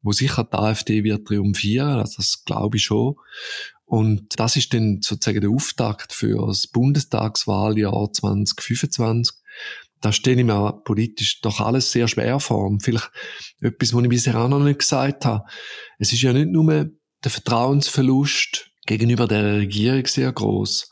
wo 0.04 0.12
sicher 0.12 0.44
die 0.44 0.56
AfD 0.56 1.04
wird 1.04 1.28
triumphieren. 1.28 1.98
Also 1.98 2.18
das 2.18 2.44
glaube 2.46 2.78
ich 2.78 2.84
schon. 2.84 3.16
Und 3.86 4.40
das 4.40 4.56
ist 4.56 4.72
dann 4.76 5.00
sozusagen 5.02 5.42
der 5.42 5.50
Auftakt 5.50 6.14
für 6.14 6.46
das 6.46 6.68
Bundestagswahljahr 6.68 8.14
2025 8.14 9.36
da 10.02 10.12
stelle 10.12 10.42
ich 10.42 10.46
mir 10.46 10.82
politisch 10.84 11.42
doch 11.42 11.60
alles 11.62 11.92
sehr 11.92 12.08
schwer 12.08 12.40
vor. 12.40 12.66
Und 12.68 12.84
vielleicht 12.84 13.10
etwas, 13.62 13.94
was 13.94 14.04
ich 14.04 14.10
bisher 14.10 14.36
auch 14.40 14.50
noch 14.50 14.60
nicht 14.60 14.80
gesagt 14.80 15.26
habe. 15.26 15.44
Es 16.00 16.14
ist 16.14 16.22
ja 16.22 16.34
nicht 16.34 16.50
nur 16.50 16.90
der 17.24 17.32
Vertrauensverlust 17.32 18.72
gegenüber 18.86 19.28
der 19.28 19.58
Regierung 19.58 20.06
sehr 20.06 20.32
groß, 20.32 20.92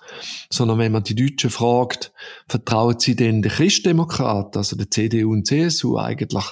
sondern 0.50 0.80
wenn 0.80 0.92
man 0.92 1.04
die 1.04 1.16
Deutschen 1.16 1.52
fragt, 1.52 2.12
vertrauen 2.48 3.00
sie 3.00 3.16
denn 3.16 3.42
den 3.42 3.52
Christdemokraten, 3.52 4.58
also 4.58 4.76
der 4.76 4.90
CDU 4.90 5.32
und 5.32 5.46
CSU 5.46 5.98
eigentlich 5.98 6.46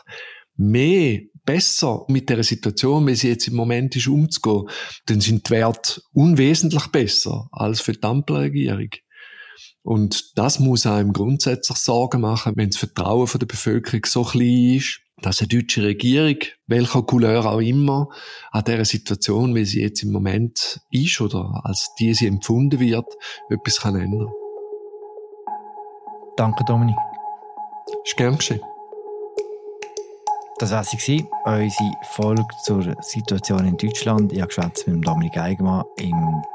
mehr 0.56 1.22
besser 1.44 2.06
mit 2.08 2.30
der 2.30 2.44
Situation, 2.44 3.08
wie 3.08 3.16
sie 3.16 3.30
jetzt 3.30 3.48
im 3.48 3.56
Moment 3.56 3.96
ist, 3.96 4.08
umzugehen, 4.08 4.70
dann 5.08 5.22
sind 5.22 5.48
die 5.48 5.52
Werte 5.52 6.02
unwesentlich 6.14 6.88
besser 6.88 7.48
als 7.52 7.82
für 7.82 7.94
die 7.94 8.04
Ampelregierung. 8.04 8.90
Und 9.84 10.38
das 10.38 10.60
muss 10.60 10.86
einem 10.86 11.12
grundsätzlich 11.12 11.78
Sorgen 11.78 12.22
machen, 12.22 12.54
wenn 12.56 12.70
das 12.70 12.78
Vertrauen 12.78 13.28
der 13.40 13.48
Bevölkerung 13.48 14.06
so 14.06 14.24
klein 14.24 14.76
ist, 14.78 15.02
dass 15.22 15.40
eine 15.40 15.48
deutsche 15.48 15.84
Regierung, 15.84 16.38
welcher 16.68 17.04
Couleur 17.04 17.46
auch 17.46 17.60
immer, 17.60 18.10
an 18.52 18.64
dieser 18.64 18.86
Situation, 18.86 19.56
wie 19.56 19.66
sie 19.66 19.82
jetzt 19.82 20.04
im 20.04 20.12
Moment 20.12 20.80
ist 20.92 21.22
oder 21.22 21.62
als 21.64 21.94
die 22.00 22.14
sie 22.14 22.28
empfunden 22.28 22.80
wird, 22.80 23.06
etwas 23.50 23.82
kann 23.82 23.96
ändern. 23.96 24.30
Danke, 26.38 26.64
Dominik. 26.66 26.96
Ist 28.04 28.18
gern 28.18 28.38
geschehen. 28.38 28.62
Das 30.62 30.70
war 30.70 30.84
sie, 30.84 31.26
unsere 31.44 31.92
Folge 32.12 32.46
zur 32.62 32.96
Situation 33.02 33.66
in 33.66 33.78
Deutschland. 33.78 34.32
Ich 34.32 34.40
habe 34.40 34.54
mit 34.86 35.08
Dominik 35.08 35.36
Eigenmann, 35.36 35.84
im 35.98 36.14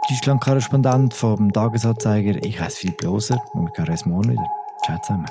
Deutschland-Korrespondent 0.09 1.12
vom 1.12 1.53
Tagesanzeiger. 1.53 2.40
Ich 2.45 2.61
heiße 2.61 2.77
Philipp 2.83 3.03
Loser 3.03 3.42
und 3.55 3.77
wir 3.77 3.83
hören 3.83 3.90
uns 3.90 4.07
morgen 4.07 4.31
wieder. 4.31 4.47
Ciao 4.85 4.97
zusammen. 5.03 5.27